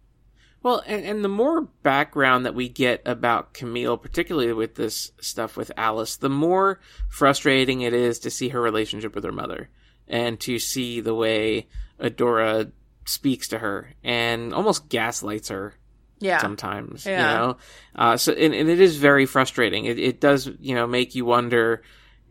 Well, 0.64 0.82
and, 0.86 1.06
and 1.06 1.24
the 1.24 1.30
more 1.30 1.62
background 1.84 2.46
that 2.46 2.56
we 2.56 2.68
get 2.68 3.02
about 3.06 3.54
Camille, 3.54 3.98
particularly 3.98 4.52
with 4.54 4.76
this 4.76 5.12
stuff 5.22 5.56
with 5.56 5.72
Alice, 5.78 6.18
the 6.18 6.30
more 6.30 6.80
frustrating 7.10 7.82
it 7.82 7.94
is 7.94 8.20
to 8.20 8.30
see 8.32 8.50
her 8.50 8.62
relationship 8.62 9.14
with 9.16 9.24
her 9.24 9.32
mother 9.32 9.70
and 10.08 10.40
to 10.42 10.58
see 10.60 11.00
the 11.00 11.14
way 11.14 11.68
Adora 12.00 12.72
speaks 13.06 13.50
to 13.50 13.60
her 13.60 13.94
and 14.04 14.54
almost 14.54 14.90
gaslights 14.90 15.50
her 15.50 15.76
Yeah. 16.20 16.40
sometimes. 16.40 17.06
Yeah. 17.06 17.32
You 17.32 17.38
know, 17.38 17.58
uh, 17.96 18.18
so 18.18 18.34
and, 18.34 18.54
and 18.54 18.68
it 18.68 18.82
is 18.82 18.98
very 18.98 19.26
frustrating. 19.28 19.86
It, 19.86 20.00
it 20.00 20.20
does 20.20 20.50
you 20.60 20.74
know 20.76 20.88
make 20.88 21.14
you 21.16 21.24
wonder 21.24 21.84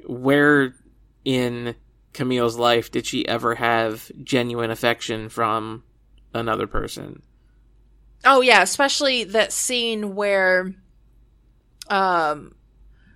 where 0.05 0.75
in 1.25 1.75
Camille's 2.17 2.57
life 2.57 2.91
did 2.91 3.07
she 3.07 3.29
ever 3.29 3.55
have 3.57 4.11
genuine 4.25 4.71
affection 4.71 5.29
from 5.29 5.85
another 6.35 6.67
person? 6.67 7.23
Oh 8.25 8.41
yeah, 8.41 8.63
especially 8.63 9.23
that 9.25 9.53
scene 9.53 10.15
where 10.17 10.75
um 11.89 12.55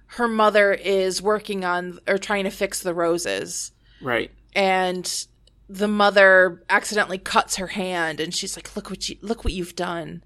her 0.07 0.29
mother 0.29 0.73
is 0.73 1.23
working 1.23 1.65
on 1.65 1.99
or 2.07 2.19
trying 2.19 2.45
to 2.45 2.51
fix 2.51 2.81
the 2.83 2.95
roses 2.95 3.73
Right. 4.01 4.31
and 4.55 5.27
the 5.69 5.89
mother 5.89 6.63
accidentally 6.69 7.19
cuts 7.19 7.57
her 7.57 7.69
hand 7.69 8.21
and 8.21 8.35
she's 8.35 8.57
like 8.57 8.75
look 8.77 8.91
what 8.91 9.09
you 9.09 9.17
look 9.23 9.45
what 9.45 9.53
you've 9.53 9.75
done 9.77 10.23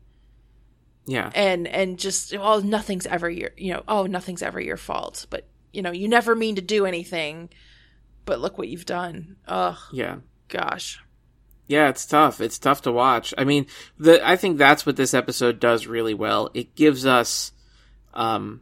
Yeah. 1.07 1.31
and 1.35 1.67
and 1.69 1.99
just 1.99 2.35
oh 2.35 2.61
nothing's 2.61 3.07
ever 3.07 3.31
your 3.31 3.51
you 3.57 3.73
know 3.73 3.83
oh 3.89 4.05
nothing's 4.07 4.43
ever 4.43 4.61
your 4.61 4.77
fault 4.77 5.27
but 5.31 5.47
you 5.73 5.81
know 5.83 5.91
you 5.93 6.09
never 6.09 6.35
mean 6.35 6.57
to 6.57 6.63
do 6.63 6.85
anything 6.87 7.49
but 8.25 8.41
look 8.41 8.59
what 8.59 8.69
you've 8.69 8.87
done 8.87 9.37
oh 9.49 9.79
Yeah. 9.93 10.17
gosh 10.49 11.01
Yeah, 11.67 11.89
it's 11.89 12.05
tough. 12.05 12.41
It's 12.41 12.59
tough 12.59 12.83
to 12.83 12.93
watch. 12.93 13.33
I 13.39 13.45
mean, 13.45 13.67
the 13.99 14.21
I 14.27 14.37
think 14.37 14.59
that's 14.59 14.85
what 14.85 14.97
this 14.97 15.15
episode 15.15 15.61
does 15.61 15.87
really 15.87 16.13
well. 16.15 16.51
It 16.53 16.75
gives 16.75 17.07
us 17.07 17.53
um 18.13 18.61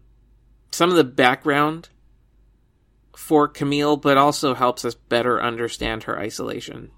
some 0.70 0.90
of 0.90 0.96
the 0.96 1.04
background 1.04 1.88
for 3.16 3.48
Camille, 3.48 3.96
but 3.96 4.16
also 4.16 4.54
helps 4.54 4.84
us 4.84 4.94
better 4.94 5.42
understand 5.42 6.04
her 6.04 6.18
isolation. 6.18 6.90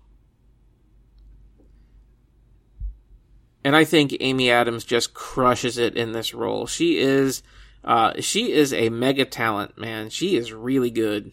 And 3.65 3.75
I 3.75 3.85
think 3.85 4.15
Amy 4.21 4.51
Adams 4.51 4.85
just 4.85 5.15
crushes 5.15 5.79
it 5.79 5.97
in 5.97 6.13
this 6.13 6.35
role. 6.35 6.67
She 6.67 6.99
is 6.99 7.43
uh 7.83 8.21
she 8.21 8.53
is 8.53 8.73
a 8.73 8.91
mega 8.91 9.25
talent, 9.25 9.79
man. 9.79 10.11
She 10.11 10.37
is 10.37 10.53
really 10.53 10.91
good. 10.91 11.33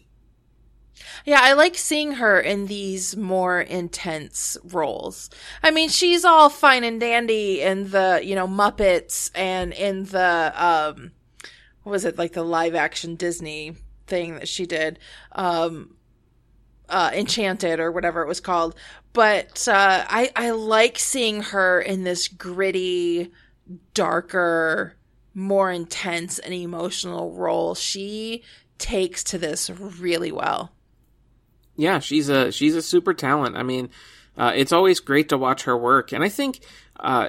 Yeah, 1.24 1.40
I 1.42 1.52
like 1.52 1.76
seeing 1.76 2.12
her 2.12 2.40
in 2.40 2.66
these 2.66 3.16
more 3.16 3.60
intense 3.60 4.56
roles. 4.64 5.30
I 5.62 5.70
mean, 5.70 5.88
she's 5.88 6.24
all 6.24 6.48
fine 6.48 6.84
and 6.84 7.00
dandy 7.00 7.60
in 7.60 7.90
the, 7.90 8.20
you 8.22 8.34
know, 8.34 8.46
Muppets 8.46 9.30
and 9.34 9.72
in 9.72 10.04
the, 10.04 10.52
um, 10.56 11.12
what 11.82 11.92
was 11.92 12.04
it, 12.04 12.18
like 12.18 12.32
the 12.32 12.42
live 12.42 12.74
action 12.74 13.16
Disney 13.16 13.76
thing 14.06 14.34
that 14.34 14.48
she 14.48 14.66
did, 14.66 14.98
um, 15.32 15.96
uh, 16.88 17.10
Enchanted 17.14 17.80
or 17.80 17.90
whatever 17.92 18.22
it 18.22 18.28
was 18.28 18.40
called. 18.40 18.74
But, 19.12 19.68
uh, 19.68 20.04
I, 20.08 20.30
I 20.34 20.50
like 20.50 20.98
seeing 20.98 21.42
her 21.42 21.80
in 21.80 22.04
this 22.04 22.28
gritty, 22.28 23.30
darker, 23.94 24.96
more 25.34 25.70
intense 25.70 26.38
and 26.38 26.52
emotional 26.52 27.32
role. 27.32 27.74
She 27.74 28.42
takes 28.78 29.24
to 29.24 29.38
this 29.38 29.70
really 29.70 30.32
well. 30.32 30.72
Yeah, 31.76 31.98
she's 31.98 32.28
a 32.28 32.52
she's 32.52 32.74
a 32.74 32.82
super 32.82 33.14
talent. 33.14 33.56
I 33.56 33.62
mean, 33.62 33.90
uh, 34.36 34.52
it's 34.54 34.72
always 34.72 35.00
great 35.00 35.28
to 35.30 35.38
watch 35.38 35.64
her 35.64 35.76
work, 35.76 36.12
and 36.12 36.22
I 36.22 36.28
think 36.28 36.60
uh, 36.98 37.28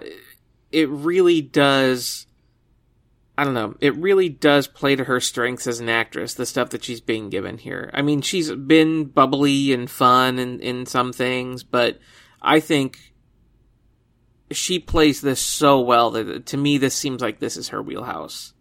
it 0.71 0.89
really 0.89 1.41
does. 1.41 2.27
I 3.37 3.43
don't 3.43 3.55
know. 3.55 3.75
It 3.79 3.95
really 3.95 4.29
does 4.29 4.67
play 4.67 4.95
to 4.95 5.05
her 5.05 5.19
strengths 5.19 5.65
as 5.65 5.79
an 5.79 5.89
actress. 5.89 6.33
The 6.33 6.45
stuff 6.45 6.69
that 6.69 6.83
she's 6.83 7.01
being 7.01 7.29
given 7.29 7.57
here. 7.57 7.89
I 7.93 8.01
mean, 8.01 8.21
she's 8.21 8.51
been 8.51 9.05
bubbly 9.05 9.73
and 9.73 9.89
fun 9.89 10.39
in 10.39 10.59
in 10.59 10.85
some 10.85 11.13
things, 11.13 11.63
but 11.63 11.99
I 12.41 12.59
think 12.59 13.13
she 14.51 14.77
plays 14.79 15.21
this 15.21 15.39
so 15.39 15.79
well 15.79 16.11
that 16.11 16.45
to 16.47 16.57
me, 16.57 16.77
this 16.77 16.95
seems 16.95 17.21
like 17.21 17.39
this 17.39 17.57
is 17.57 17.69
her 17.69 17.81
wheelhouse. 17.81 18.53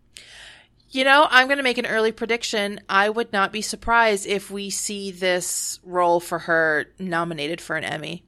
You 0.92 1.04
know, 1.04 1.26
I'm 1.30 1.46
going 1.46 1.56
to 1.56 1.64
make 1.64 1.78
an 1.78 1.86
early 1.86 2.12
prediction. 2.12 2.78
I 2.86 3.08
would 3.08 3.32
not 3.32 3.50
be 3.50 3.62
surprised 3.62 4.26
if 4.26 4.50
we 4.50 4.68
see 4.68 5.10
this 5.10 5.80
role 5.82 6.20
for 6.20 6.40
her 6.40 6.86
nominated 6.98 7.62
for 7.62 7.76
an 7.76 7.84
Emmy. 7.84 8.24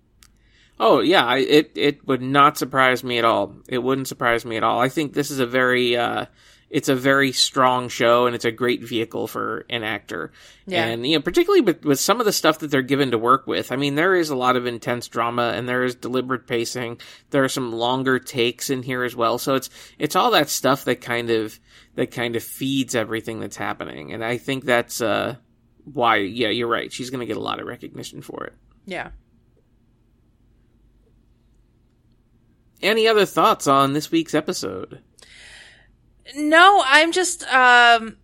Oh 0.81 1.01
yeah, 1.01 1.25
I, 1.25 1.39
it 1.39 1.73
it 1.77 2.07
would 2.09 2.23
not 2.23 2.59
surprise 2.59 3.05
me 3.05 3.19
at 3.19 3.25
all. 3.25 3.55
It 3.69 3.79
wouldn't 3.79 4.09
surprise 4.09 4.45
me 4.45 4.57
at 4.57 4.65
all. 4.65 4.81
I 4.81 4.89
think 4.89 5.13
this 5.13 5.31
is 5.31 5.39
a 5.39 5.47
very 5.47 5.97
uh, 5.97 6.27
it's 6.75 6.89
a 6.89 6.97
very 6.97 7.31
strong 7.31 7.89
show 7.89 8.27
and 8.27 8.35
it's 8.35 8.45
a 8.45 8.51
great 8.51 8.83
vehicle 8.83 9.29
for 9.29 9.65
an 9.71 9.85
actor. 9.85 10.33
Yeah. 10.67 10.87
And 10.87 11.07
you 11.07 11.17
know, 11.17 11.23
particularly 11.23 11.61
with, 11.61 11.85
with 11.85 12.01
some 12.01 12.19
of 12.19 12.27
the 12.27 12.33
stuff 12.33 12.59
that 12.59 12.73
they're 12.73 12.83
given 12.83 13.13
to 13.13 13.17
work 13.19 13.47
with. 13.47 13.71
I 13.71 13.77
mean, 13.77 13.95
there 13.95 14.17
is 14.17 14.29
a 14.29 14.35
lot 14.35 14.57
of 14.57 14.67
intense 14.67 15.07
drama 15.07 15.53
and 15.55 15.69
there 15.69 15.85
is 15.85 15.95
deliberate 15.95 16.49
pacing. 16.49 17.01
There 17.31 17.45
are 17.45 17.49
some 17.49 17.73
longer 17.73 18.19
takes 18.19 18.71
in 18.71 18.83
here 18.83 19.05
as 19.05 19.15
well. 19.15 19.39
So 19.39 19.55
it's 19.55 19.71
it's 20.01 20.17
all 20.17 20.33
that 20.33 20.49
stuff 20.49 20.85
that 20.87 21.01
kind 21.01 21.31
of 21.31 21.61
that 21.95 22.11
kind 22.11 22.35
of 22.35 22.43
feeds 22.43 22.97
everything 22.97 23.39
that's 23.39 23.57
happening. 23.57 24.13
And 24.13 24.25
I 24.25 24.37
think 24.37 24.65
that's 24.65 25.01
uh 25.01 25.37
why 25.85 26.17
yeah, 26.17 26.49
you're 26.49 26.67
right. 26.67 26.93
She's 26.93 27.11
going 27.11 27.21
to 27.21 27.27
get 27.27 27.37
a 27.37 27.41
lot 27.41 27.61
of 27.61 27.69
recognition 27.69 28.21
for 28.21 28.43
it. 28.47 28.55
Yeah. 28.85 29.11
Any 32.83 33.07
other 33.07 33.27
thoughts 33.27 33.69
on 33.69 33.93
this 33.93 34.11
week's 34.11 34.35
episode? 34.35 35.01
No, 36.35 36.83
I'm 36.85 37.13
just 37.13 37.43
um 37.45 38.17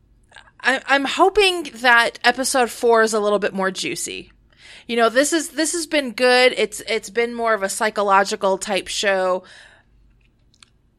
I 0.61 0.81
I'm 0.87 1.05
hoping 1.05 1.71
that 1.77 2.19
episode 2.25 2.71
4 2.71 3.03
is 3.03 3.15
a 3.15 3.21
little 3.21 3.39
bit 3.39 3.55
more 3.55 3.71
juicy. 3.71 4.33
You 4.87 4.97
know, 4.97 5.09
this 5.09 5.33
is 5.33 5.51
this 5.51 5.73
has 5.73 5.87
been 5.87 6.13
good. 6.13 6.55
It's 6.57 6.81
it's 6.89 7.11
been 7.11 7.35
more 7.35 7.55
of 7.55 7.63
a 7.63 7.69
psychological 7.69 8.59
type 8.59 8.89
show. 8.89 9.45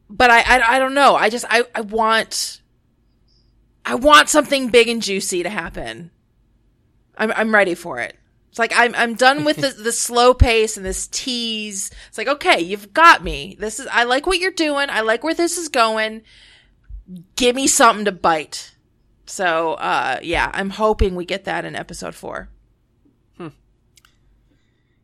But 0.08 0.30
I 0.30 0.40
I, 0.40 0.76
I 0.76 0.78
don't 0.78 0.94
know. 0.94 1.14
I 1.14 1.28
just 1.28 1.44
I 1.50 1.64
I 1.74 1.82
want 1.82 2.60
I 3.84 3.96
want 3.96 4.28
something 4.28 4.68
big 4.68 4.88
and 4.88 5.02
juicy 5.02 5.42
to 5.42 5.50
happen. 5.50 6.10
I'm 7.18 7.32
I'm 7.32 7.54
ready 7.54 7.74
for 7.74 7.98
it. 7.98 8.16
It's 8.50 8.58
like 8.58 8.72
I'm 8.76 8.94
I'm 8.94 9.14
done 9.14 9.44
with 9.44 9.56
the, 9.56 9.70
the 9.70 9.92
slow 9.92 10.34
pace 10.34 10.76
and 10.76 10.86
this 10.86 11.06
tease. 11.08 11.90
It's 12.08 12.18
like 12.18 12.28
okay, 12.28 12.60
you've 12.60 12.92
got 12.92 13.24
me. 13.24 13.56
This 13.58 13.80
is 13.80 13.86
I 13.90 14.04
like 14.04 14.26
what 14.26 14.38
you're 14.38 14.50
doing. 14.50 14.88
I 14.90 15.00
like 15.00 15.24
where 15.24 15.34
this 15.34 15.58
is 15.58 15.68
going. 15.68 16.22
Give 17.36 17.56
me 17.56 17.66
something 17.66 18.04
to 18.04 18.12
bite. 18.12 18.74
So 19.26 19.74
uh 19.74 20.18
yeah, 20.22 20.50
I'm 20.52 20.70
hoping 20.70 21.14
we 21.14 21.24
get 21.24 21.44
that 21.44 21.64
in 21.64 21.76
episode 21.76 22.14
4. 22.14 22.48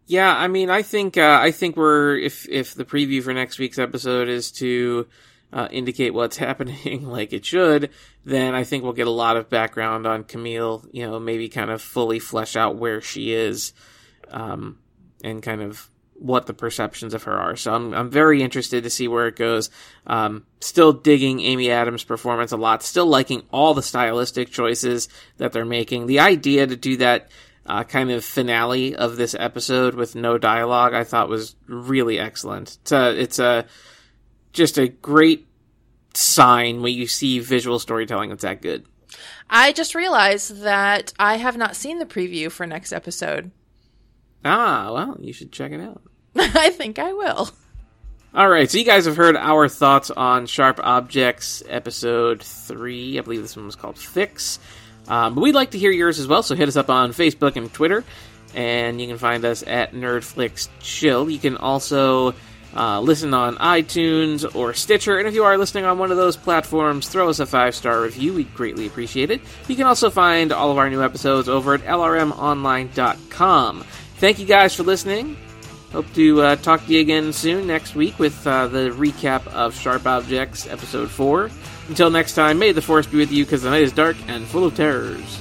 Yeah, 0.08 0.34
I 0.34 0.48
mean, 0.48 0.70
I 0.70 0.80
think 0.80 1.18
uh, 1.18 1.38
I 1.40 1.50
think 1.50 1.76
we're 1.76 2.16
if 2.16 2.48
if 2.48 2.74
the 2.74 2.86
preview 2.86 3.22
for 3.22 3.34
next 3.34 3.58
week's 3.58 3.78
episode 3.78 4.28
is 4.28 4.50
to 4.52 5.06
uh, 5.52 5.68
indicate 5.70 6.14
what's 6.14 6.36
happening 6.48 7.06
like 7.06 7.34
it 7.34 7.44
should, 7.44 7.90
then 8.24 8.54
I 8.54 8.64
think 8.64 8.82
we'll 8.82 8.94
get 8.94 9.06
a 9.06 9.10
lot 9.10 9.36
of 9.36 9.50
background 9.50 10.06
on 10.06 10.24
Camille. 10.24 10.86
You 10.92 11.06
know, 11.06 11.20
maybe 11.20 11.50
kind 11.50 11.70
of 11.70 11.82
fully 11.82 12.20
flesh 12.20 12.56
out 12.56 12.76
where 12.76 13.02
she 13.02 13.34
is, 13.34 13.74
um, 14.30 14.78
and 15.22 15.42
kind 15.42 15.60
of 15.60 15.90
what 16.18 16.46
the 16.46 16.54
perceptions 16.54 17.14
of 17.14 17.22
her 17.24 17.32
are. 17.32 17.56
So 17.56 17.72
I'm 17.72 17.94
I'm 17.94 18.10
very 18.10 18.42
interested 18.42 18.82
to 18.84 18.90
see 18.90 19.08
where 19.08 19.28
it 19.28 19.36
goes. 19.36 19.70
Um, 20.06 20.46
still 20.60 20.92
digging 20.92 21.40
Amy 21.40 21.70
Adams' 21.70 22.04
performance 22.04 22.52
a 22.52 22.56
lot. 22.56 22.82
Still 22.82 23.06
liking 23.06 23.42
all 23.52 23.74
the 23.74 23.82
stylistic 23.82 24.50
choices 24.50 25.08
that 25.36 25.52
they're 25.52 25.64
making. 25.64 26.06
The 26.06 26.20
idea 26.20 26.66
to 26.66 26.76
do 26.76 26.96
that 26.98 27.30
uh, 27.66 27.84
kind 27.84 28.10
of 28.10 28.24
finale 28.24 28.96
of 28.96 29.16
this 29.16 29.34
episode 29.38 29.94
with 29.94 30.14
no 30.14 30.38
dialogue, 30.38 30.94
I 30.94 31.04
thought 31.04 31.28
was 31.28 31.54
really 31.66 32.18
excellent. 32.18 32.78
It's 32.82 32.92
a, 32.92 33.20
it's 33.20 33.38
a 33.38 33.66
just 34.52 34.78
a 34.78 34.88
great 34.88 35.46
sign 36.14 36.82
when 36.82 36.94
you 36.94 37.06
see 37.06 37.38
visual 37.38 37.78
storytelling 37.78 38.30
that's 38.30 38.42
that 38.42 38.62
good. 38.62 38.86
I 39.50 39.72
just 39.72 39.94
realized 39.94 40.62
that 40.62 41.12
I 41.18 41.36
have 41.36 41.56
not 41.56 41.76
seen 41.76 41.98
the 41.98 42.06
preview 42.06 42.50
for 42.50 42.66
next 42.66 42.92
episode. 42.92 43.50
Ah, 44.44 44.92
well, 44.92 45.16
you 45.20 45.32
should 45.32 45.52
check 45.52 45.72
it 45.72 45.80
out. 45.80 46.02
I 46.36 46.70
think 46.70 46.98
I 46.98 47.12
will. 47.12 47.50
All 48.34 48.48
right, 48.48 48.70
so 48.70 48.78
you 48.78 48.84
guys 48.84 49.06
have 49.06 49.16
heard 49.16 49.36
our 49.36 49.68
thoughts 49.68 50.10
on 50.10 50.46
Sharp 50.46 50.80
Objects 50.82 51.62
episode 51.68 52.42
three. 52.42 53.18
I 53.18 53.22
believe 53.22 53.42
this 53.42 53.56
one 53.56 53.66
was 53.66 53.74
called 53.74 53.98
Fix. 53.98 54.58
Um, 55.08 55.34
but 55.34 55.40
we'd 55.40 55.54
like 55.54 55.70
to 55.70 55.78
hear 55.78 55.90
yours 55.90 56.18
as 56.18 56.26
well, 56.26 56.42
so 56.42 56.54
hit 56.54 56.68
us 56.68 56.76
up 56.76 56.90
on 56.90 57.12
Facebook 57.12 57.56
and 57.56 57.72
Twitter, 57.72 58.04
and 58.54 59.00
you 59.00 59.08
can 59.08 59.16
find 59.16 59.42
us 59.46 59.64
at 59.66 59.94
Nerdflix 59.94 60.68
Chill. 60.80 61.30
You 61.30 61.38
can 61.38 61.56
also 61.56 62.34
uh, 62.76 63.00
listen 63.00 63.32
on 63.32 63.56
iTunes 63.56 64.54
or 64.54 64.74
Stitcher, 64.74 65.18
and 65.18 65.26
if 65.26 65.32
you 65.34 65.44
are 65.44 65.56
listening 65.56 65.86
on 65.86 65.98
one 65.98 66.10
of 66.10 66.18
those 66.18 66.36
platforms, 66.36 67.08
throw 67.08 67.30
us 67.30 67.40
a 67.40 67.46
five 67.46 67.74
star 67.74 68.02
review. 68.02 68.34
We'd 68.34 68.54
greatly 68.54 68.86
appreciate 68.86 69.30
it. 69.30 69.40
You 69.66 69.76
can 69.76 69.86
also 69.86 70.10
find 70.10 70.52
all 70.52 70.70
of 70.70 70.76
our 70.76 70.90
new 70.90 71.02
episodes 71.02 71.48
over 71.48 71.72
at 71.74 71.80
lrmonline.com. 71.84 73.84
Thank 74.18 74.40
you 74.40 74.46
guys 74.46 74.74
for 74.74 74.82
listening. 74.82 75.36
Hope 75.92 76.12
to 76.14 76.42
uh, 76.42 76.56
talk 76.56 76.84
to 76.84 76.92
you 76.92 77.00
again 77.00 77.32
soon 77.32 77.68
next 77.68 77.94
week 77.94 78.18
with 78.18 78.44
uh, 78.46 78.66
the 78.66 78.90
recap 78.90 79.46
of 79.48 79.78
Sharp 79.78 80.06
Objects, 80.06 80.66
Episode 80.66 81.08
4. 81.08 81.50
Until 81.88 82.10
next 82.10 82.34
time, 82.34 82.58
may 82.58 82.72
the 82.72 82.82
Force 82.82 83.06
be 83.06 83.16
with 83.16 83.30
you 83.30 83.44
because 83.44 83.62
the 83.62 83.70
night 83.70 83.82
is 83.82 83.92
dark 83.92 84.16
and 84.26 84.44
full 84.44 84.64
of 84.64 84.74
terrors. 84.74 85.40